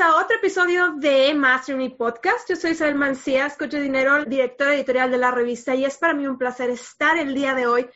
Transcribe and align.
A 0.00 0.16
otro 0.16 0.36
episodio 0.36 0.92
de 0.92 1.34
Master 1.34 1.76
Me 1.76 1.90
Podcast. 1.90 2.48
Yo 2.48 2.56
soy 2.56 2.70
Isabel 2.70 2.94
Mancías, 2.94 3.54
coach 3.58 3.72
de 3.72 3.82
dinero, 3.82 4.24
directora 4.24 4.74
editorial 4.74 5.10
de 5.10 5.18
la 5.18 5.30
revista 5.30 5.74
y 5.74 5.84
es 5.84 5.98
para 5.98 6.14
mí 6.14 6.26
un 6.26 6.38
placer 6.38 6.70
estar 6.70 7.18
el 7.18 7.34
día 7.34 7.54
de 7.54 7.66
hoy. 7.66 7.86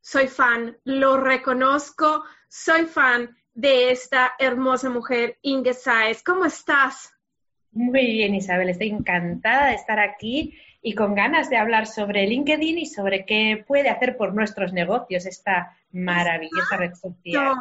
Soy 0.00 0.28
fan, 0.28 0.78
lo 0.84 1.16
reconozco, 1.16 2.22
soy 2.48 2.84
fan 2.84 3.36
de 3.54 3.90
esta 3.90 4.34
hermosa 4.38 4.88
mujer, 4.88 5.38
Inge 5.42 5.74
Saez. 5.74 6.22
¿Cómo 6.22 6.44
estás? 6.44 7.12
Muy 7.72 8.06
bien, 8.06 8.36
Isabel, 8.36 8.68
estoy 8.68 8.90
encantada 8.90 9.66
de 9.66 9.74
estar 9.74 9.98
aquí 9.98 10.56
y 10.80 10.94
con 10.94 11.14
ganas 11.14 11.50
de 11.50 11.56
hablar 11.56 11.86
sobre 11.86 12.26
LinkedIn 12.26 12.78
y 12.78 12.86
sobre 12.86 13.26
qué 13.26 13.64
puede 13.66 13.88
hacer 13.88 14.16
por 14.16 14.34
nuestros 14.34 14.72
negocios 14.72 15.26
esta 15.26 15.76
maravillosa 15.90 16.76
red 16.76 16.94
social. 16.94 17.56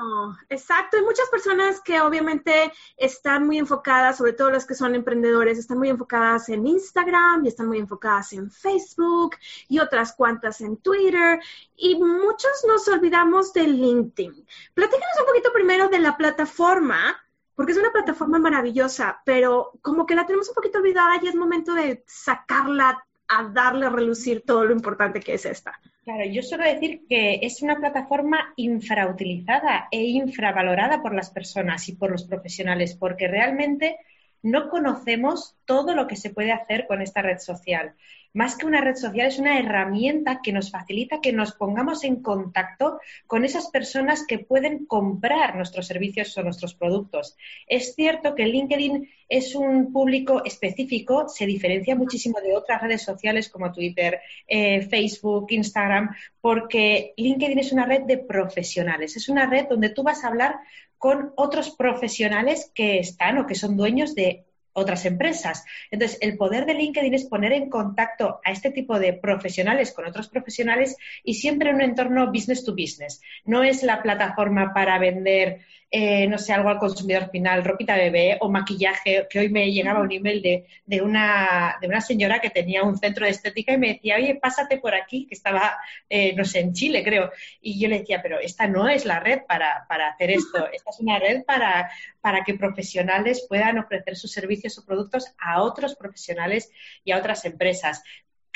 Exacto, 0.50 0.98
hay 0.98 1.04
muchas 1.04 1.30
personas 1.30 1.82
que 1.82 2.00
obviamente 2.02 2.72
están 2.96 3.48
muy 3.48 3.58
enfocadas, 3.58 4.18
sobre 4.18 4.34
todo 4.34 4.52
los 4.52 4.66
que 4.66 4.76
son 4.76 4.94
emprendedores, 4.96 5.58
están 5.58 5.80
muy 5.80 5.90
enfocadas 5.90 6.50
en 6.50 6.68
Instagram 6.68 7.46
y 7.46 7.48
están 7.48 7.68
muy 7.68 7.80
enfocadas 7.80 8.34
en 8.34 8.52
Facebook 8.52 9.38
y 9.68 9.80
otras 9.80 10.14
cuantas 10.14 10.62
en 10.62 10.78
Twitter 10.78 11.40
y 11.76 11.96
muchos 11.96 12.66
nos 12.68 12.88
olvidamos 12.88 13.54
de 13.54 13.64
LinkedIn. 13.64 14.46
Platícanos 14.74 15.20
un 15.20 15.26
poquito 15.26 15.52
primero 15.54 15.88
de 15.88 16.00
la 16.00 16.18
plataforma 16.18 17.18
porque 17.58 17.72
es 17.72 17.78
una 17.80 17.92
plataforma 17.92 18.38
maravillosa, 18.38 19.20
pero 19.26 19.72
como 19.81 20.06
que 20.06 20.14
la 20.14 20.28
tenemos 20.28 20.48
un 20.48 20.54
poquito 20.54 20.78
olvidada 20.78 21.16
y 21.20 21.28
es 21.28 21.34
momento 21.34 21.74
de 21.74 22.04
sacarla 22.06 23.06
a 23.28 23.50
darle 23.53 23.88
a 23.88 23.89
relucir 23.89 24.44
todo 24.45 24.66
lo 24.66 24.73
importante 24.73 25.20
que 25.20 25.33
es 25.33 25.45
esta. 25.45 25.80
Claro, 26.03 26.25
yo 26.25 26.42
suelo 26.42 26.64
decir 26.64 27.02
que 27.09 27.39
es 27.42 27.61
una 27.61 27.75
plataforma 27.75 28.53
infrautilizada 28.56 29.89
e 29.92 30.03
infravalorada 30.03 31.02
por 31.02 31.14
las 31.14 31.30
personas 31.30 31.89
y 31.89 31.95
por 31.95 32.11
los 32.11 32.23
profesionales, 32.23 32.95
porque 32.95 33.28
realmente 33.28 33.97
no 34.42 34.69
conocemos 34.69 35.56
todo 35.66 35.94
lo 35.95 36.08
que 36.08 36.16
se 36.16 36.30
puede 36.30 36.53
hacer 36.53 36.88
con 36.88 37.02
esta 37.02 37.22
red 37.22 37.39
social 37.39 37.94
más 38.38 38.56
que 38.56 38.68
una 38.68 38.82
red 38.82 38.96
social, 38.96 39.26
es 39.26 39.40
una 39.40 39.58
herramienta 39.58 40.42
que 40.44 40.54
nos 40.54 40.70
facilita 40.70 41.22
que 41.22 41.34
nos 41.34 41.54
pongamos 41.54 42.04
en 42.04 42.18
contacto 42.22 43.00
con 43.26 43.44
esas 43.44 43.72
personas 43.72 44.26
que 44.28 44.38
pueden 44.38 44.86
comprar 44.86 45.56
nuestros 45.56 45.88
servicios 45.88 46.38
o 46.38 46.44
nuestros 46.44 46.76
productos. 46.76 47.36
Es 47.66 47.96
cierto 47.96 48.36
que 48.36 48.46
LinkedIn 48.46 49.10
es 49.28 49.56
un 49.56 49.92
público 49.92 50.46
específico, 50.46 51.28
se 51.28 51.48
diferencia 51.48 51.96
muchísimo 51.96 52.40
de 52.40 52.56
otras 52.56 52.80
redes 52.80 53.02
sociales 53.02 53.50
como 53.50 53.72
Twitter, 53.72 54.20
eh, 54.48 54.84
Facebook, 54.84 55.48
Instagram, 55.50 56.16
porque 56.40 57.16
LinkedIn 57.18 57.58
es 57.58 57.72
una 57.72 57.88
red 57.88 58.04
de 58.04 58.20
profesionales, 58.20 59.18
es 59.18 59.30
una 59.30 59.48
red 59.50 59.66
donde 59.68 59.90
tú 59.90 60.04
vas 60.04 60.24
a 60.24 60.28
hablar 60.28 60.58
con 61.00 61.34
otros 61.38 61.72
profesionales 61.72 62.72
que 62.76 63.00
están 63.00 63.40
o 63.40 63.48
que 63.48 63.56
son 63.56 63.76
dueños 63.78 64.14
de 64.14 64.47
otras 64.78 65.06
empresas. 65.06 65.66
Entonces, 65.89 66.20
el 66.22 66.38
poder 66.38 66.66
de 66.66 66.75
LinkedIn 66.75 67.14
es 67.14 67.25
poner 67.25 67.52
en 67.52 67.70
contacto 67.70 68.39
a 68.44 68.52
este 68.52 68.69
tipo 68.69 69.00
de 69.00 69.13
profesionales 69.13 69.91
con 69.91 70.06
otros 70.06 70.29
profesionales 70.29 70.96
y 71.24 71.34
siempre 71.34 71.72
en 71.72 71.78
un 71.78 71.81
entorno 71.81 72.31
business 72.31 72.63
to 72.63 72.74
business. 72.74 73.19
No 73.44 73.63
es 73.63 73.81
la 73.81 74.03
plataforma 74.03 74.74
para 74.75 75.00
vender 75.00 75.62
eh, 75.90 76.28
no 76.28 76.38
sé, 76.38 76.52
algo 76.52 76.70
al 76.70 76.80
consumidor 76.80 77.30
final, 77.30 77.64
ropita 77.64 77.96
bebé 77.96 78.38
o 78.42 78.50
maquillaje, 78.50 79.25
que 79.30 79.40
hoy 79.40 79.50
me 79.50 79.72
llegaba 79.72 80.02
un 80.02 80.12
email 80.12 80.42
de, 80.86 81.02
una, 81.02 81.78
de 81.80 81.88
una 81.88 82.02
señora 82.02 82.42
que 82.42 82.50
tenía 82.50 82.84
un 82.84 82.98
centro 82.98 83.25
de 83.25 83.31
estética 83.31 83.74
y 83.74 83.78
me 83.78 83.94
decía, 83.94 84.18
oye, 84.18 84.36
pásate 84.36 84.80
por 84.80 84.94
aquí, 84.94 85.26
que 85.26 85.36
estaba, 85.36 85.78
eh, 86.09 86.34
no 86.36 86.44
sé, 86.44 86.59
en 86.59 86.74
Chile, 86.74 87.03
creo. 87.03 87.31
Y 87.62 87.80
yo 87.80 87.88
le 87.88 88.00
decía, 88.00 88.22
pero 88.22 88.40
esta 88.40 88.68
no 88.68 88.90
es 88.90 89.06
la 89.06 89.20
red 89.22 89.42
para, 89.47 89.86
para 89.88 90.09
hacer 90.09 90.31
esto, 90.31 90.68
esta 90.74 90.90
es 90.90 91.00
una 91.00 91.20
red 91.20 91.46
para, 91.46 91.90
para 92.20 92.44
que 92.44 92.56
profesionales 92.56 93.46
puedan 93.47 93.78
ofrecer 93.78 94.18
sus 94.18 94.31
servicios 94.31 94.78
o 94.78 94.86
productos 94.86 95.34
a 95.40 95.62
otros 95.62 95.96
profesionales 95.96 96.70
y 97.06 97.12
a 97.12 97.18
otras 97.18 97.46
empresas. 97.46 98.03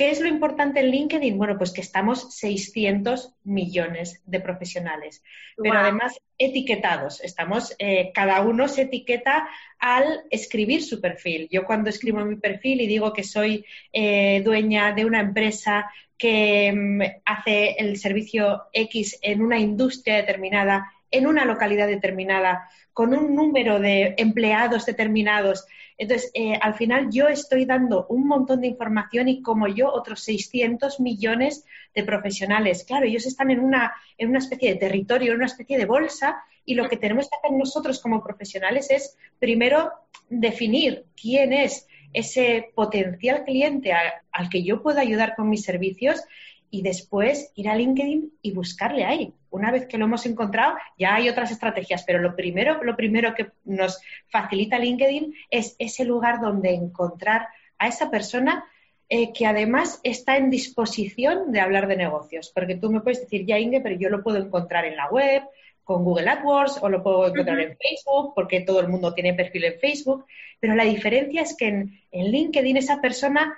¿Qué 0.01 0.09
es 0.09 0.19
lo 0.19 0.27
importante 0.27 0.79
en 0.79 0.89
LinkedIn? 0.89 1.37
Bueno, 1.37 1.59
pues 1.59 1.71
que 1.71 1.81
estamos 1.81 2.33
600 2.33 3.35
millones 3.43 4.19
de 4.25 4.39
profesionales, 4.39 5.21
pero 5.55 5.77
además 5.77 6.19
etiquetados. 6.39 7.21
Estamos, 7.21 7.75
eh, 7.77 8.09
cada 8.11 8.41
uno 8.41 8.67
se 8.67 8.81
etiqueta 8.81 9.47
al 9.77 10.21
escribir 10.31 10.81
su 10.81 10.99
perfil. 10.99 11.47
Yo 11.51 11.65
cuando 11.65 11.91
escribo 11.91 12.25
mi 12.25 12.37
perfil 12.37 12.81
y 12.81 12.87
digo 12.87 13.13
que 13.13 13.23
soy 13.23 13.63
eh, 13.93 14.41
dueña 14.43 14.91
de 14.93 15.05
una 15.05 15.19
empresa 15.19 15.91
que 16.17 16.73
mm, 16.73 17.01
hace 17.23 17.75
el 17.77 17.95
servicio 17.97 18.63
X 18.73 19.19
en 19.21 19.43
una 19.43 19.59
industria 19.59 20.15
determinada, 20.15 20.91
en 21.11 21.27
una 21.27 21.45
localidad 21.45 21.87
determinada, 21.87 22.69
con 22.93 23.13
un 23.13 23.35
número 23.35 23.79
de 23.79 24.15
empleados 24.17 24.85
determinados, 24.85 25.65
entonces, 26.01 26.31
eh, 26.33 26.57
al 26.59 26.73
final 26.73 27.11
yo 27.11 27.27
estoy 27.27 27.65
dando 27.65 28.07
un 28.07 28.27
montón 28.27 28.61
de 28.61 28.67
información 28.67 29.27
y 29.27 29.43
como 29.43 29.67
yo, 29.67 29.93
otros 29.93 30.21
600 30.21 30.99
millones 30.99 31.63
de 31.93 32.03
profesionales. 32.03 32.83
Claro, 32.85 33.05
ellos 33.05 33.27
están 33.27 33.51
en 33.51 33.59
una, 33.59 33.93
en 34.17 34.29
una 34.29 34.39
especie 34.39 34.73
de 34.73 34.79
territorio, 34.79 35.29
en 35.29 35.37
una 35.37 35.45
especie 35.45 35.77
de 35.77 35.85
bolsa 35.85 36.41
y 36.65 36.73
lo 36.73 36.89
que 36.89 36.97
tenemos 36.97 37.29
que 37.29 37.35
hacer 37.35 37.51
nosotros 37.55 38.01
como 38.01 38.23
profesionales 38.23 38.89
es, 38.89 39.15
primero, 39.37 39.91
definir 40.27 41.05
quién 41.15 41.53
es 41.53 41.87
ese 42.13 42.71
potencial 42.73 43.43
cliente 43.45 43.93
al 43.93 44.49
que 44.49 44.63
yo 44.63 44.81
puedo 44.81 44.99
ayudar 44.99 45.35
con 45.35 45.51
mis 45.51 45.63
servicios 45.63 46.23
y 46.71 46.81
después 46.81 47.51
ir 47.55 47.69
a 47.69 47.75
LinkedIn 47.75 48.31
y 48.41 48.51
buscarle 48.53 49.03
ahí. 49.03 49.33
Una 49.49 49.71
vez 49.71 49.85
que 49.85 49.97
lo 49.97 50.05
hemos 50.05 50.25
encontrado, 50.25 50.75
ya 50.97 51.15
hay 51.15 51.27
otras 51.27 51.51
estrategias, 51.51 52.03
pero 52.05 52.19
lo 52.19 52.35
primero, 52.35 52.81
lo 52.83 52.95
primero 52.95 53.35
que 53.35 53.51
nos 53.65 54.01
facilita 54.29 54.79
LinkedIn 54.79 55.35
es 55.51 55.75
ese 55.77 56.05
lugar 56.05 56.39
donde 56.39 56.73
encontrar 56.73 57.49
a 57.77 57.89
esa 57.89 58.09
persona 58.09 58.63
eh, 59.09 59.33
que 59.33 59.45
además 59.45 59.99
está 60.03 60.37
en 60.37 60.49
disposición 60.49 61.51
de 61.51 61.59
hablar 61.59 61.87
de 61.87 61.97
negocios. 61.97 62.49
Porque 62.55 62.75
tú 62.75 62.89
me 62.89 63.01
puedes 63.01 63.19
decir, 63.19 63.45
ya 63.45 63.59
Inge, 63.59 63.81
pero 63.81 63.97
yo 63.97 64.09
lo 64.09 64.23
puedo 64.23 64.37
encontrar 64.37 64.85
en 64.85 64.95
la 64.95 65.09
web, 65.09 65.43
con 65.83 66.05
Google 66.05 66.29
AdWords, 66.29 66.81
o 66.81 66.87
lo 66.87 67.03
puedo 67.03 67.27
encontrar 67.27 67.59
en 67.59 67.77
Facebook, 67.77 68.33
porque 68.33 68.61
todo 68.61 68.79
el 68.79 68.87
mundo 68.87 69.13
tiene 69.13 69.33
perfil 69.33 69.65
en 69.65 69.79
Facebook. 69.79 70.25
Pero 70.61 70.75
la 70.75 70.85
diferencia 70.85 71.41
es 71.41 71.57
que 71.57 71.67
en, 71.67 71.99
en 72.11 72.31
LinkedIn 72.31 72.77
esa 72.77 73.01
persona 73.01 73.53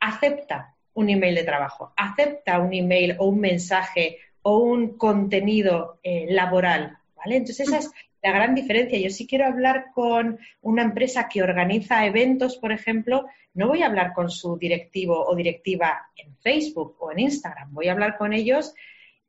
acepta 0.00 0.73
un 0.94 1.10
email 1.10 1.34
de 1.34 1.44
trabajo, 1.44 1.92
acepta 1.96 2.58
un 2.58 2.72
email 2.72 3.16
o 3.18 3.26
un 3.26 3.40
mensaje 3.40 4.18
o 4.42 4.58
un 4.58 4.96
contenido 4.96 5.98
eh, 6.02 6.26
laboral, 6.28 6.98
¿vale? 7.16 7.36
Entonces 7.36 7.68
esa 7.68 7.78
es 7.78 7.90
la 8.22 8.32
gran 8.32 8.54
diferencia. 8.54 8.98
Yo 8.98 9.10
si 9.10 9.26
quiero 9.26 9.46
hablar 9.46 9.86
con 9.94 10.38
una 10.62 10.82
empresa 10.82 11.28
que 11.28 11.42
organiza 11.42 12.06
eventos, 12.06 12.56
por 12.56 12.72
ejemplo, 12.72 13.26
no 13.54 13.68
voy 13.68 13.82
a 13.82 13.86
hablar 13.86 14.12
con 14.12 14.30
su 14.30 14.56
directivo 14.56 15.24
o 15.26 15.34
directiva 15.34 16.08
en 16.16 16.36
Facebook 16.36 16.96
o 17.00 17.12
en 17.12 17.20
Instagram, 17.20 17.72
voy 17.72 17.88
a 17.88 17.92
hablar 17.92 18.16
con 18.16 18.32
ellos 18.32 18.74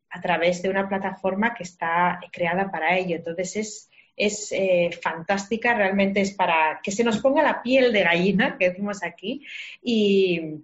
a 0.10 0.22
través 0.22 0.62
de 0.62 0.70
una 0.70 0.88
plataforma 0.88 1.54
que 1.54 1.64
está 1.64 2.20
creada 2.32 2.72
para 2.72 2.98
ello. 2.98 3.18
Entonces 3.18 3.56
es, 3.56 3.90
es 4.16 4.52
eh, 4.52 4.92
fantástica, 5.02 5.74
realmente 5.74 6.22
es 6.22 6.34
para 6.34 6.80
que 6.82 6.92
se 6.92 7.04
nos 7.04 7.20
ponga 7.20 7.44
la 7.44 7.62
piel 7.62 7.92
de 7.92 8.04
gallina, 8.04 8.58
que 8.58 8.70
decimos 8.70 9.04
aquí, 9.04 9.46
y, 9.84 10.64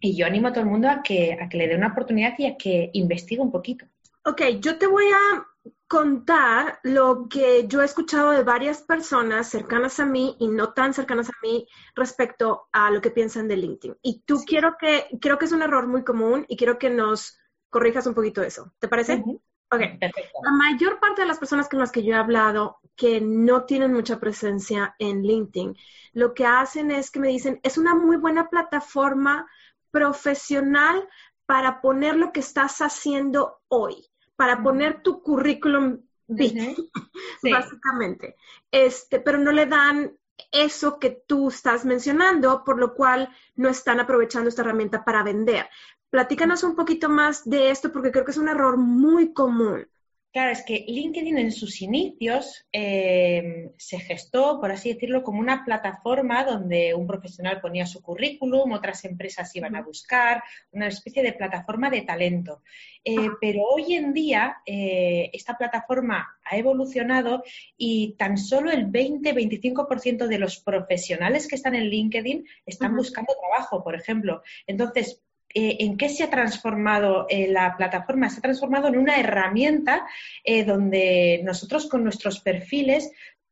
y 0.00 0.16
yo 0.16 0.26
animo 0.26 0.48
a 0.48 0.52
todo 0.52 0.64
el 0.64 0.70
mundo 0.70 0.88
a 0.88 1.02
que, 1.02 1.38
a 1.40 1.48
que 1.48 1.58
le 1.58 1.68
dé 1.68 1.76
una 1.76 1.88
oportunidad 1.88 2.34
y 2.38 2.46
a 2.46 2.56
que 2.56 2.90
investigue 2.92 3.40
un 3.40 3.52
poquito. 3.52 3.86
Ok, 4.24 4.42
yo 4.60 4.78
te 4.78 4.86
voy 4.86 5.06
a 5.06 5.46
contar 5.86 6.80
lo 6.82 7.28
que 7.28 7.66
yo 7.66 7.80
he 7.80 7.86
escuchado 7.86 8.32
de 8.32 8.42
varias 8.42 8.82
personas 8.82 9.48
cercanas 9.48 9.98
a 10.00 10.06
mí 10.06 10.36
y 10.38 10.48
no 10.48 10.74
tan 10.74 10.92
cercanas 10.92 11.30
a 11.30 11.32
mí 11.42 11.66
respecto 11.94 12.68
a 12.72 12.90
lo 12.90 13.00
que 13.00 13.10
piensan 13.10 13.48
de 13.48 13.56
LinkedIn. 13.56 13.96
Y 14.02 14.22
tú 14.26 14.44
quiero 14.46 14.76
que, 14.78 15.06
creo 15.20 15.38
que 15.38 15.46
es 15.46 15.52
un 15.52 15.62
error 15.62 15.86
muy 15.86 16.04
común 16.04 16.44
y 16.46 16.56
quiero 16.56 16.78
que 16.78 16.90
nos 16.90 17.38
corrijas 17.70 18.06
un 18.06 18.14
poquito 18.14 18.42
eso. 18.42 18.72
¿Te 18.78 18.88
parece? 18.88 19.24
Ok. 19.70 19.80
Perfecto. 19.98 20.38
La 20.42 20.52
mayor 20.52 21.00
parte 21.00 21.22
de 21.22 21.28
las 21.28 21.38
personas 21.38 21.68
con 21.68 21.78
las 21.78 21.90
que 21.90 22.02
yo 22.02 22.12
he 22.12 22.18
hablado 22.18 22.78
que 22.94 23.20
no 23.20 23.64
tienen 23.64 23.92
mucha 23.94 24.20
presencia 24.20 24.94
en 24.98 25.22
LinkedIn, 25.22 25.74
lo 26.12 26.34
que 26.34 26.44
hacen 26.44 26.90
es 26.90 27.10
que 27.10 27.20
me 27.20 27.28
dicen, 27.28 27.60
es 27.62 27.78
una 27.78 27.94
muy 27.94 28.16
buena 28.16 28.50
plataforma 28.50 29.46
profesional 29.90 31.08
para 31.46 31.80
poner 31.80 32.16
lo 32.16 32.32
que 32.32 32.40
estás 32.40 32.80
haciendo 32.80 33.60
hoy, 33.68 34.06
para 34.36 34.62
poner 34.62 35.02
tu 35.02 35.22
currículum 35.22 36.02
básicamente. 37.42 38.36
Este, 38.70 39.20
pero 39.20 39.38
no 39.38 39.52
le 39.52 39.66
dan 39.66 40.16
eso 40.52 40.98
que 40.98 41.22
tú 41.26 41.48
estás 41.48 41.84
mencionando, 41.84 42.64
por 42.64 42.78
lo 42.78 42.94
cual 42.94 43.34
no 43.56 43.68
están 43.68 44.00
aprovechando 44.00 44.48
esta 44.48 44.62
herramienta 44.62 45.04
para 45.04 45.22
vender. 45.22 45.68
Platícanos 46.10 46.62
un 46.62 46.74
poquito 46.74 47.08
más 47.08 47.48
de 47.48 47.70
esto 47.70 47.92
porque 47.92 48.10
creo 48.10 48.24
que 48.24 48.30
es 48.30 48.38
un 48.38 48.48
error 48.48 48.76
muy 48.76 49.32
común. 49.32 49.88
Claro, 50.30 50.50
es 50.50 50.62
que 50.62 50.84
LinkedIn 50.86 51.38
en 51.38 51.50
sus 51.50 51.80
inicios 51.80 52.66
eh, 52.70 53.72
se 53.78 53.98
gestó, 53.98 54.60
por 54.60 54.70
así 54.70 54.92
decirlo, 54.92 55.22
como 55.22 55.40
una 55.40 55.64
plataforma 55.64 56.44
donde 56.44 56.92
un 56.92 57.06
profesional 57.06 57.62
ponía 57.62 57.86
su 57.86 58.02
currículum, 58.02 58.72
otras 58.72 59.06
empresas 59.06 59.56
iban 59.56 59.74
a 59.74 59.80
buscar, 59.80 60.42
una 60.70 60.88
especie 60.88 61.22
de 61.22 61.32
plataforma 61.32 61.88
de 61.88 62.02
talento. 62.02 62.62
Eh, 63.02 63.30
pero 63.40 63.62
hoy 63.62 63.94
en 63.94 64.12
día 64.12 64.58
eh, 64.66 65.30
esta 65.32 65.56
plataforma 65.56 66.38
ha 66.44 66.56
evolucionado 66.58 67.42
y 67.78 68.14
tan 68.18 68.36
solo 68.36 68.70
el 68.70 68.86
20-25% 68.92 70.26
de 70.26 70.38
los 70.38 70.60
profesionales 70.60 71.48
que 71.48 71.56
están 71.56 71.74
en 71.74 71.88
LinkedIn 71.88 72.46
están 72.66 72.94
buscando 72.94 73.32
trabajo, 73.40 73.82
por 73.82 73.94
ejemplo. 73.94 74.42
Entonces, 74.66 75.22
eh, 75.54 75.76
en 75.80 75.96
qué 75.96 76.08
se 76.08 76.24
ha 76.24 76.30
transformado 76.30 77.26
eh, 77.28 77.48
la 77.48 77.76
plataforma. 77.76 78.28
Se 78.28 78.38
ha 78.38 78.42
transformado 78.42 78.88
en 78.88 78.98
una 78.98 79.18
herramienta 79.18 80.06
eh, 80.44 80.64
donde 80.64 81.40
nosotros 81.44 81.88
con 81.88 82.04
nuestros 82.04 82.40
perfiles 82.40 83.10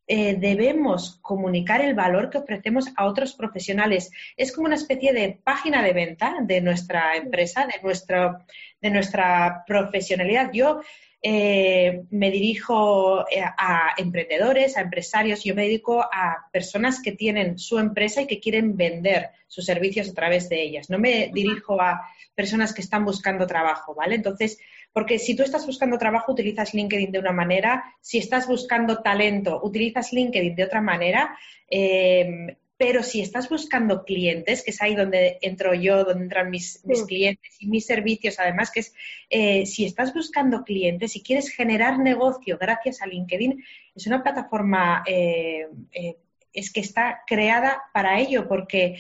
debemos 0.09 1.19
comunicar 1.21 1.81
el 1.81 1.97
valor 1.97 2.31
que 2.31 2.39
ofrecemos 2.39 2.93
a 2.95 3.07
otros 3.07 3.35
profesionales. 3.35 4.13
Es 4.37 4.53
como 4.53 4.67
una 4.67 4.77
especie 4.77 5.13
de 5.13 5.41
página 5.43 5.83
de 5.83 5.93
venta 5.93 6.37
de 6.43 6.61
nuestra 6.61 7.17
empresa, 7.17 7.67
de, 7.67 8.33
de 8.81 8.91
nuestra 8.91 9.65
profesionalidad. 9.67 10.53
Yo 10.53 10.81
eh, 11.23 12.05
me 12.11 12.31
dirijo 12.31 13.29
eh, 13.29 13.43
a 13.43 13.95
emprendedores, 13.97 14.77
a 14.77 14.83
empresarios, 14.83 15.43
yo 15.43 15.55
me 15.55 15.63
dedico 15.63 16.03
a 16.03 16.49
personas 16.53 17.01
que 17.03 17.13
tienen 17.13 17.59
su 17.59 17.79
empresa 17.79 18.23
y 18.23 18.27
que 18.27 18.41
quieren 18.41 18.77
vender 18.77 19.31
sus 19.47 19.65
servicios 19.65 20.09
a 20.09 20.15
través 20.15 20.49
de 20.49 20.63
ellas. 20.63 20.91
No 20.91 20.99
me 20.99 21.31
dirijo 21.33 21.81
a 21.81 22.03
personas 22.35 22.75
que 22.75 22.83
están 22.83 23.05
buscando 23.05 23.47
trabajo, 23.47 23.95
¿vale? 23.95 24.15
Entonces, 24.15 24.59
porque 24.93 25.19
si 25.19 25.35
tú 25.35 25.43
estás 25.43 25.67
buscando 25.67 25.99
trabajo, 25.99 26.33
utilizas 26.33 26.75
LinkedIn 26.75 27.13
de 27.13 27.19
una 27.19 27.33
manera, 27.33 27.85
si 28.01 28.19
estás 28.19 28.47
buscando 28.47 29.03
talento, 29.03 29.61
utilizas 29.63 30.13
LinkedIn 30.13 30.55
de 30.55 30.65
otra 30.65 30.81
manera. 30.81 31.37
Eh, 31.71 32.57
pero 32.79 33.03
si 33.03 33.23
estás 33.23 33.49
buscando 33.49 34.05
clientes, 34.05 34.63
que 34.63 34.71
es 34.71 34.83
ahí 34.83 34.95
donde 34.95 35.39
entro 35.41 35.75
yo, 35.75 36.05
donde 36.05 36.25
entran 36.25 36.51
mis, 36.51 36.83
clientes 37.07 37.57
y 37.59 37.69
mis 37.69 37.87
servicios, 37.87 38.39
además, 38.39 38.71
que 38.71 38.81
es 38.81 38.95
eh, 39.31 39.65
si 39.65 39.87
estás 39.87 40.13
buscando 40.13 40.63
clientes 40.63 41.17
y 41.17 41.23
quieres 41.23 41.49
generar 41.49 41.99
negocio 41.99 42.59
gracias 42.59 43.01
a 43.01 43.07
LinkedIn, 43.07 43.65
es 43.95 44.07
una 44.07 44.23
plataforma 44.23 45.03
eh, 45.07 45.67
eh, 45.93 46.17
es 46.53 46.73
que 46.73 46.81
está 46.81 47.23
creada 47.27 47.83
para 47.93 48.19
ello, 48.19 48.49
porque 48.49 48.99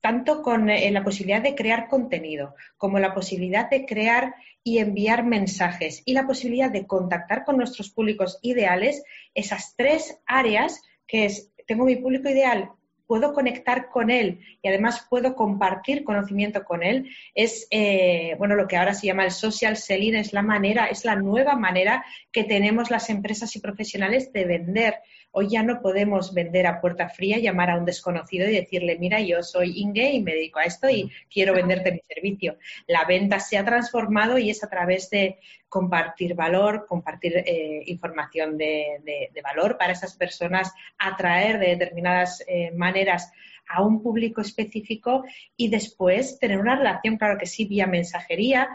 tanto 0.00 0.42
con 0.42 0.66
la 0.66 1.02
posibilidad 1.02 1.40
de 1.40 1.54
crear 1.54 1.88
contenido, 1.88 2.54
como 2.76 2.98
la 2.98 3.14
posibilidad 3.14 3.70
de 3.70 3.86
crear 3.86 4.34
y 4.62 4.78
enviar 4.78 5.24
mensajes 5.24 6.02
y 6.04 6.12
la 6.12 6.26
posibilidad 6.26 6.70
de 6.70 6.86
contactar 6.86 7.44
con 7.46 7.56
nuestros 7.56 7.88
públicos 7.88 8.38
ideales, 8.42 9.02
esas 9.34 9.74
tres 9.74 10.18
áreas 10.26 10.82
que 11.06 11.24
es 11.24 11.50
tengo 11.68 11.84
mi 11.84 11.96
público 11.96 12.30
ideal, 12.30 12.70
puedo 13.06 13.32
conectar 13.32 13.88
con 13.90 14.10
él 14.10 14.40
y 14.62 14.68
además 14.68 15.06
puedo 15.08 15.36
compartir 15.36 16.02
conocimiento 16.02 16.64
con 16.64 16.82
él, 16.82 17.10
es 17.34 17.68
eh, 17.70 18.34
bueno 18.38 18.54
lo 18.54 18.66
que 18.66 18.76
ahora 18.76 18.94
se 18.94 19.06
llama 19.06 19.24
el 19.24 19.30
social 19.30 19.76
selling, 19.76 20.14
es 20.14 20.32
la 20.32 20.42
manera, 20.42 20.86
es 20.86 21.04
la 21.04 21.14
nueva 21.14 21.56
manera 21.56 22.04
que 22.32 22.44
tenemos 22.44 22.90
las 22.90 23.10
empresas 23.10 23.54
y 23.54 23.60
profesionales 23.60 24.32
de 24.32 24.44
vender. 24.44 24.94
Hoy 25.30 25.48
ya 25.48 25.62
no 25.62 25.80
podemos 25.82 26.32
vender 26.32 26.66
a 26.66 26.80
puerta 26.80 27.08
fría, 27.08 27.38
llamar 27.38 27.70
a 27.70 27.76
un 27.76 27.84
desconocido 27.84 28.48
y 28.48 28.56
decirle, 28.56 28.98
mira, 28.98 29.20
yo 29.20 29.42
soy 29.42 29.78
Inge 29.80 30.12
y 30.12 30.22
me 30.22 30.32
dedico 30.32 30.58
a 30.58 30.64
esto 30.64 30.88
y 30.88 31.10
quiero 31.30 31.54
venderte 31.54 31.92
mi 31.92 32.00
servicio. 32.00 32.56
La 32.86 33.04
venta 33.04 33.38
se 33.38 33.58
ha 33.58 33.64
transformado 33.64 34.38
y 34.38 34.50
es 34.50 34.64
a 34.64 34.70
través 34.70 35.10
de 35.10 35.38
compartir 35.68 36.34
valor, 36.34 36.86
compartir 36.88 37.36
eh, 37.36 37.82
información 37.86 38.56
de, 38.56 39.30
valor 39.42 39.76
para 39.76 39.92
esas 39.92 40.16
personas, 40.16 40.72
atraer 40.98 41.58
de 41.58 41.76
determinadas 41.76 42.42
eh, 42.46 42.70
maneras 42.72 43.30
a 43.68 43.82
un 43.82 44.02
público 44.02 44.40
específico 44.40 45.24
y 45.56 45.68
después 45.68 46.38
tener 46.38 46.58
una 46.58 46.76
relación, 46.76 47.18
claro 47.18 47.38
que 47.38 47.46
sí, 47.46 47.66
vía 47.66 47.86
mensajería, 47.86 48.68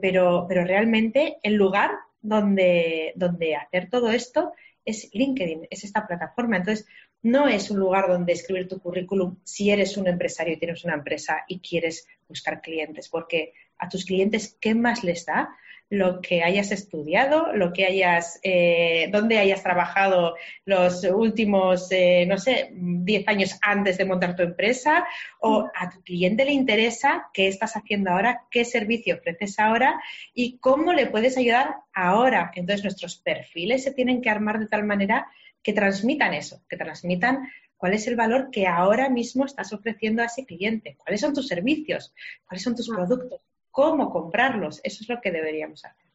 pero, 0.00 0.46
pero 0.48 0.64
realmente 0.64 1.36
el 1.42 1.54
lugar 1.54 1.90
donde, 2.22 3.12
donde 3.14 3.56
hacer 3.56 3.88
todo 3.90 4.10
esto 4.10 4.52
es 4.86 5.10
LinkedIn, 5.12 5.66
es 5.68 5.84
esta 5.84 6.06
plataforma. 6.06 6.56
Entonces, 6.56 6.86
no 7.22 7.48
es 7.48 7.70
un 7.70 7.78
lugar 7.78 8.08
donde 8.08 8.32
escribir 8.32 8.68
tu 8.68 8.80
currículum 8.80 9.36
si 9.44 9.70
eres 9.70 9.96
un 9.96 10.06
empresario 10.06 10.54
y 10.54 10.58
tienes 10.58 10.84
una 10.84 10.94
empresa 10.94 11.44
y 11.48 11.58
quieres 11.60 12.06
buscar 12.28 12.62
clientes, 12.62 13.08
porque 13.08 13.52
a 13.78 13.88
tus 13.88 14.04
clientes, 14.04 14.56
¿qué 14.60 14.74
más 14.74 15.04
les 15.04 15.26
da? 15.26 15.50
Lo 15.88 16.20
que 16.20 16.42
hayas 16.42 16.72
estudiado, 16.72 17.52
lo 17.52 17.72
que 17.72 17.86
hayas, 17.86 18.40
eh, 18.42 19.08
dónde 19.12 19.38
hayas 19.38 19.62
trabajado 19.62 20.34
los 20.64 21.04
últimos, 21.04 21.90
eh, 21.92 22.26
no 22.26 22.38
sé, 22.38 22.70
10 22.72 23.28
años 23.28 23.56
antes 23.62 23.96
de 23.96 24.04
montar 24.04 24.34
tu 24.34 24.42
empresa, 24.42 25.06
o 25.40 25.68
a 25.74 25.90
tu 25.90 26.02
cliente 26.02 26.44
le 26.44 26.52
interesa 26.52 27.28
qué 27.32 27.46
estás 27.46 27.76
haciendo 27.76 28.10
ahora, 28.10 28.46
qué 28.50 28.64
servicio 28.64 29.16
ofreces 29.16 29.58
ahora 29.60 30.00
y 30.34 30.58
cómo 30.58 30.92
le 30.92 31.06
puedes 31.06 31.36
ayudar 31.36 31.76
ahora. 31.92 32.50
Entonces, 32.54 32.82
nuestros 32.82 33.16
perfiles 33.16 33.84
se 33.84 33.92
tienen 33.92 34.20
que 34.20 34.30
armar 34.30 34.58
de 34.58 34.66
tal 34.66 34.84
manera 34.84 35.28
que 35.62 35.72
transmitan 35.72 36.34
eso, 36.34 36.62
que 36.68 36.76
transmitan 36.76 37.48
cuál 37.76 37.94
es 37.94 38.06
el 38.08 38.16
valor 38.16 38.50
que 38.50 38.66
ahora 38.66 39.08
mismo 39.08 39.44
estás 39.44 39.72
ofreciendo 39.72 40.22
a 40.22 40.26
ese 40.26 40.44
cliente, 40.44 40.96
cuáles 40.96 41.20
son 41.20 41.34
tus 41.34 41.46
servicios, 41.46 42.12
cuáles 42.46 42.62
son 42.62 42.74
tus 42.74 42.88
productos, 42.88 43.40
cómo 43.76 44.10
comprarlos. 44.10 44.80
Eso 44.82 45.02
es 45.02 45.08
lo 45.10 45.20
que 45.20 45.30
deberíamos 45.30 45.84
hacer. 45.84 46.06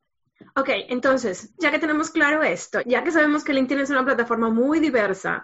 Ok, 0.55 0.69
entonces, 0.89 1.53
ya 1.59 1.69
que 1.69 1.77
tenemos 1.77 2.09
claro 2.09 2.41
esto, 2.41 2.81
ya 2.87 3.03
que 3.03 3.11
sabemos 3.11 3.43
que 3.43 3.53
LinkedIn 3.53 3.83
es 3.83 3.91
una 3.91 4.03
plataforma 4.03 4.49
muy 4.49 4.79
diversa, 4.79 5.43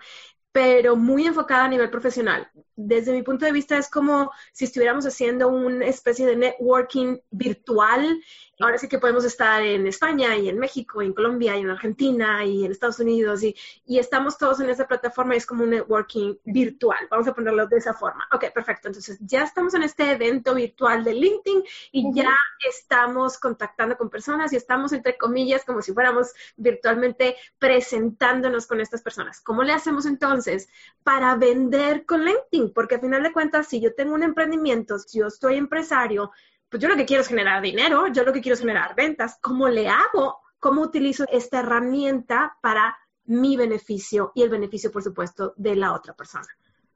pero 0.51 0.95
muy 0.95 1.27
enfocada 1.27 1.65
a 1.65 1.67
nivel 1.67 1.91
profesional. 1.91 2.49
Desde 2.75 3.13
mi 3.13 3.21
punto 3.21 3.45
de 3.45 3.51
vista 3.51 3.77
es 3.77 3.87
como 3.87 4.31
si 4.51 4.65
estuviéramos 4.65 5.05
haciendo 5.05 5.49
una 5.49 5.85
especie 5.85 6.25
de 6.25 6.35
networking 6.35 7.19
virtual 7.29 8.19
ahora 8.59 8.77
sí 8.77 8.87
que 8.87 8.99
podemos 8.99 9.23
estar 9.25 9.61
en 9.61 9.85
España 9.87 10.35
y 10.35 10.49
en 10.49 10.57
México, 10.57 11.01
y 11.01 11.05
en 11.05 11.13
Colombia 11.13 11.57
y 11.57 11.61
en 11.61 11.69
Argentina 11.69 12.43
y 12.43 12.65
en 12.65 12.71
Estados 12.71 12.99
Unidos 12.99 13.43
y, 13.43 13.55
y, 13.85 13.99
estamos 13.99 14.37
todos 14.37 14.59
en 14.59 14.69
esa 14.69 14.87
plataforma 14.87 15.35
y 15.35 15.37
es 15.37 15.45
como 15.45 15.63
un 15.63 15.71
networking 15.71 16.35
virtual. 16.45 17.07
Vamos 17.09 17.27
a 17.27 17.33
ponerlo 17.33 17.67
de 17.67 17.77
esa 17.77 17.93
forma. 17.93 18.27
Ok, 18.31 18.45
perfecto. 18.53 18.87
Entonces 18.87 19.17
ya 19.21 19.43
estamos 19.43 19.73
en 19.73 19.83
este 19.83 20.11
evento 20.11 20.55
virtual 20.55 21.03
de 21.03 21.13
LinkedIn 21.13 21.63
y 21.91 22.13
ya 22.13 22.35
estamos 22.67 23.37
contactando 23.37 23.97
con 23.97 24.09
personas 24.09 24.53
y 24.53 24.55
estamos 24.55 24.91
entre 24.93 25.17
comillas 25.17 25.63
como 25.65 25.81
si 25.81 25.93
fuéramos 25.93 26.33
virtualmente 26.55 27.35
presentándonos 27.59 28.67
con 28.67 28.81
estas 28.81 29.01
personas. 29.01 29.41
¿Cómo 29.41 29.63
le 29.63 29.73
hacemos 29.73 30.05
entonces 30.05 30.69
para 31.03 31.35
vender 31.35 32.05
con 32.05 32.23
LinkedIn? 32.23 32.73
Porque 32.73 32.95
a 32.95 32.99
final 32.99 33.23
de 33.23 33.33
cuentas, 33.33 33.67
si 33.67 33.79
yo 33.79 33.93
tengo 33.93 34.13
un 34.13 34.23
emprendimiento, 34.23 34.97
si 34.99 35.19
yo 35.19 35.27
estoy 35.27 35.55
empresario, 35.55 36.31
pues 36.69 36.81
yo 36.81 36.89
lo 36.89 36.95
que 36.95 37.05
quiero 37.05 37.21
es 37.21 37.27
generar 37.27 37.61
dinero, 37.61 38.07
yo 38.07 38.23
lo 38.23 38.33
que 38.33 38.41
quiero 38.41 38.55
es 38.55 38.59
generar 38.59 38.95
ventas. 38.95 39.37
¿Cómo 39.41 39.67
le 39.69 39.87
hago? 39.87 40.39
¿Cómo 40.59 40.81
utilizo 40.81 41.25
esta 41.31 41.59
herramienta 41.59 42.57
para 42.61 42.97
mi 43.25 43.55
beneficio 43.55 44.31
y 44.35 44.41
el 44.41 44.49
beneficio, 44.49 44.91
por 44.91 45.03
supuesto, 45.03 45.53
de 45.57 45.75
la 45.75 45.93
otra 45.93 46.13
persona? 46.13 46.47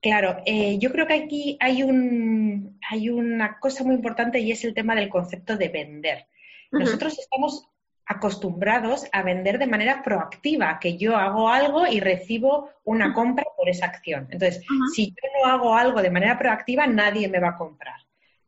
Claro, 0.01 0.38
eh, 0.46 0.80
yo 0.80 0.92
creo 0.92 1.06
que 1.06 1.13
aquí 1.13 1.58
hay, 1.60 1.84
un, 1.84 2.80
hay 2.90 3.10
una 3.10 3.60
cosa 3.60 3.84
muy 3.84 3.96
importante 3.96 4.40
y 4.40 4.51
es 4.51 4.63
el 4.63 4.74
tema 4.74 4.96
del 4.96 5.10
concepto 5.10 5.58
de 5.58 5.70
vender. 5.70 6.28
Nosotros 6.72 7.20
estamos 7.20 7.68
acostumbrados 8.06 9.06
a 9.12 9.24
vender 9.24 9.60
de 9.60 9.68
manera 9.68 10.01
proactiva, 10.04 10.80
que 10.80 10.98
yo 10.98 11.16
hago 11.16 11.50
algo 11.50 11.86
y 11.86 12.00
recibo 12.00 12.70
una 12.84 13.13
compra 13.13 13.46
por 13.56 13.70
esa 13.70 13.86
acción. 13.86 14.28
Entonces, 14.32 14.66
si 14.94 15.12
yo 15.12 15.30
no 15.40 15.51
hago 15.51 15.75
algo 15.75 16.01
de 16.01 16.10
manera 16.10 16.38
proactiva, 16.38 16.88
nadie 16.88 17.30
me 17.30 17.40
va 17.40 17.50
a 17.50 17.58
comprar. 17.58 17.96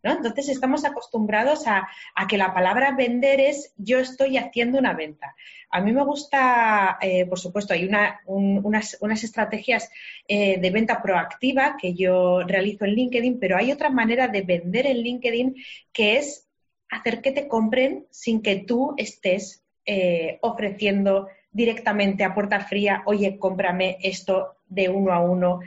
Entonces 0.03 0.49
estamos 0.49 0.83
acostumbrados 0.83 1.65
a, 1.65 1.87
que 2.27 2.37
la 2.37 2.53
palabra 2.53 2.95
vender 2.95 3.39
es 3.39 3.73
yo 3.77 3.99
estoy 3.99 4.37
haciendo 4.37 4.77
una 4.77 4.93
venta. 4.93 5.35
A 5.69 5.81
mí 5.81 5.93
me 5.93 6.03
gusta, 6.03 6.97
eh, 7.01 7.25
por 7.25 7.39
supuesto, 7.39 7.73
hay 7.73 7.89
unas, 8.25 9.23
estrategias 9.23 9.89
eh, 10.27 10.59
de 10.59 10.69
venta 10.69 11.01
proactiva 11.01 11.77
que 11.79 11.93
yo 11.93 12.43
realizo 12.43 12.85
en 12.85 12.95
LinkedIn, 12.95 13.39
pero 13.39 13.57
hay 13.57 13.71
otra 13.71 13.89
manera 13.89 14.27
de 14.27 14.41
vender 14.41 14.87
en 14.87 14.97
LinkedIn 14.97 15.55
que 15.91 16.17
es 16.17 16.47
hacer 16.89 17.21
que 17.21 17.31
te 17.31 17.47
compren 17.47 18.05
sin 18.11 18.41
que 18.41 18.57
tú 18.57 18.93
estés 18.97 19.63
eh, 19.85 20.37
ofreciendo 20.41 21.27
directamente 21.53 22.23
a 22.23 22.33
puerta 22.33 22.59
fría, 22.59 23.03
oye, 23.05 23.37
cómprame 23.37 23.97
esto 24.01 24.57
de 24.67 24.89
uno 24.89 25.13
a 25.13 25.21
uno, 25.21 25.59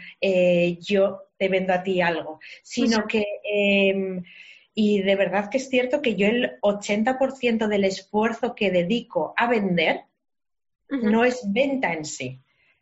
yo 0.80 1.22
te 1.38 1.48
vendo 1.48 1.72
a 1.72 1.82
ti 1.82 2.00
algo, 2.00 2.40
sino 2.62 3.06
que, 3.06 3.24
em, 3.44 4.22
y 4.74 5.00
de 5.02 5.16
verdad 5.16 5.48
que 5.48 5.58
es 5.58 5.68
cierto 5.68 6.02
que 6.02 6.16
yo 6.16 6.26
el 6.26 6.58
80% 6.60 7.68
del 7.68 7.84
esfuerzo 7.84 8.54
que 8.54 8.70
dedico 8.70 9.32
a 9.36 9.46
vender 9.46 10.02
no 10.90 11.24
es 11.24 11.42
venta 11.52 11.92
en 11.92 12.04
sí. 12.04 12.40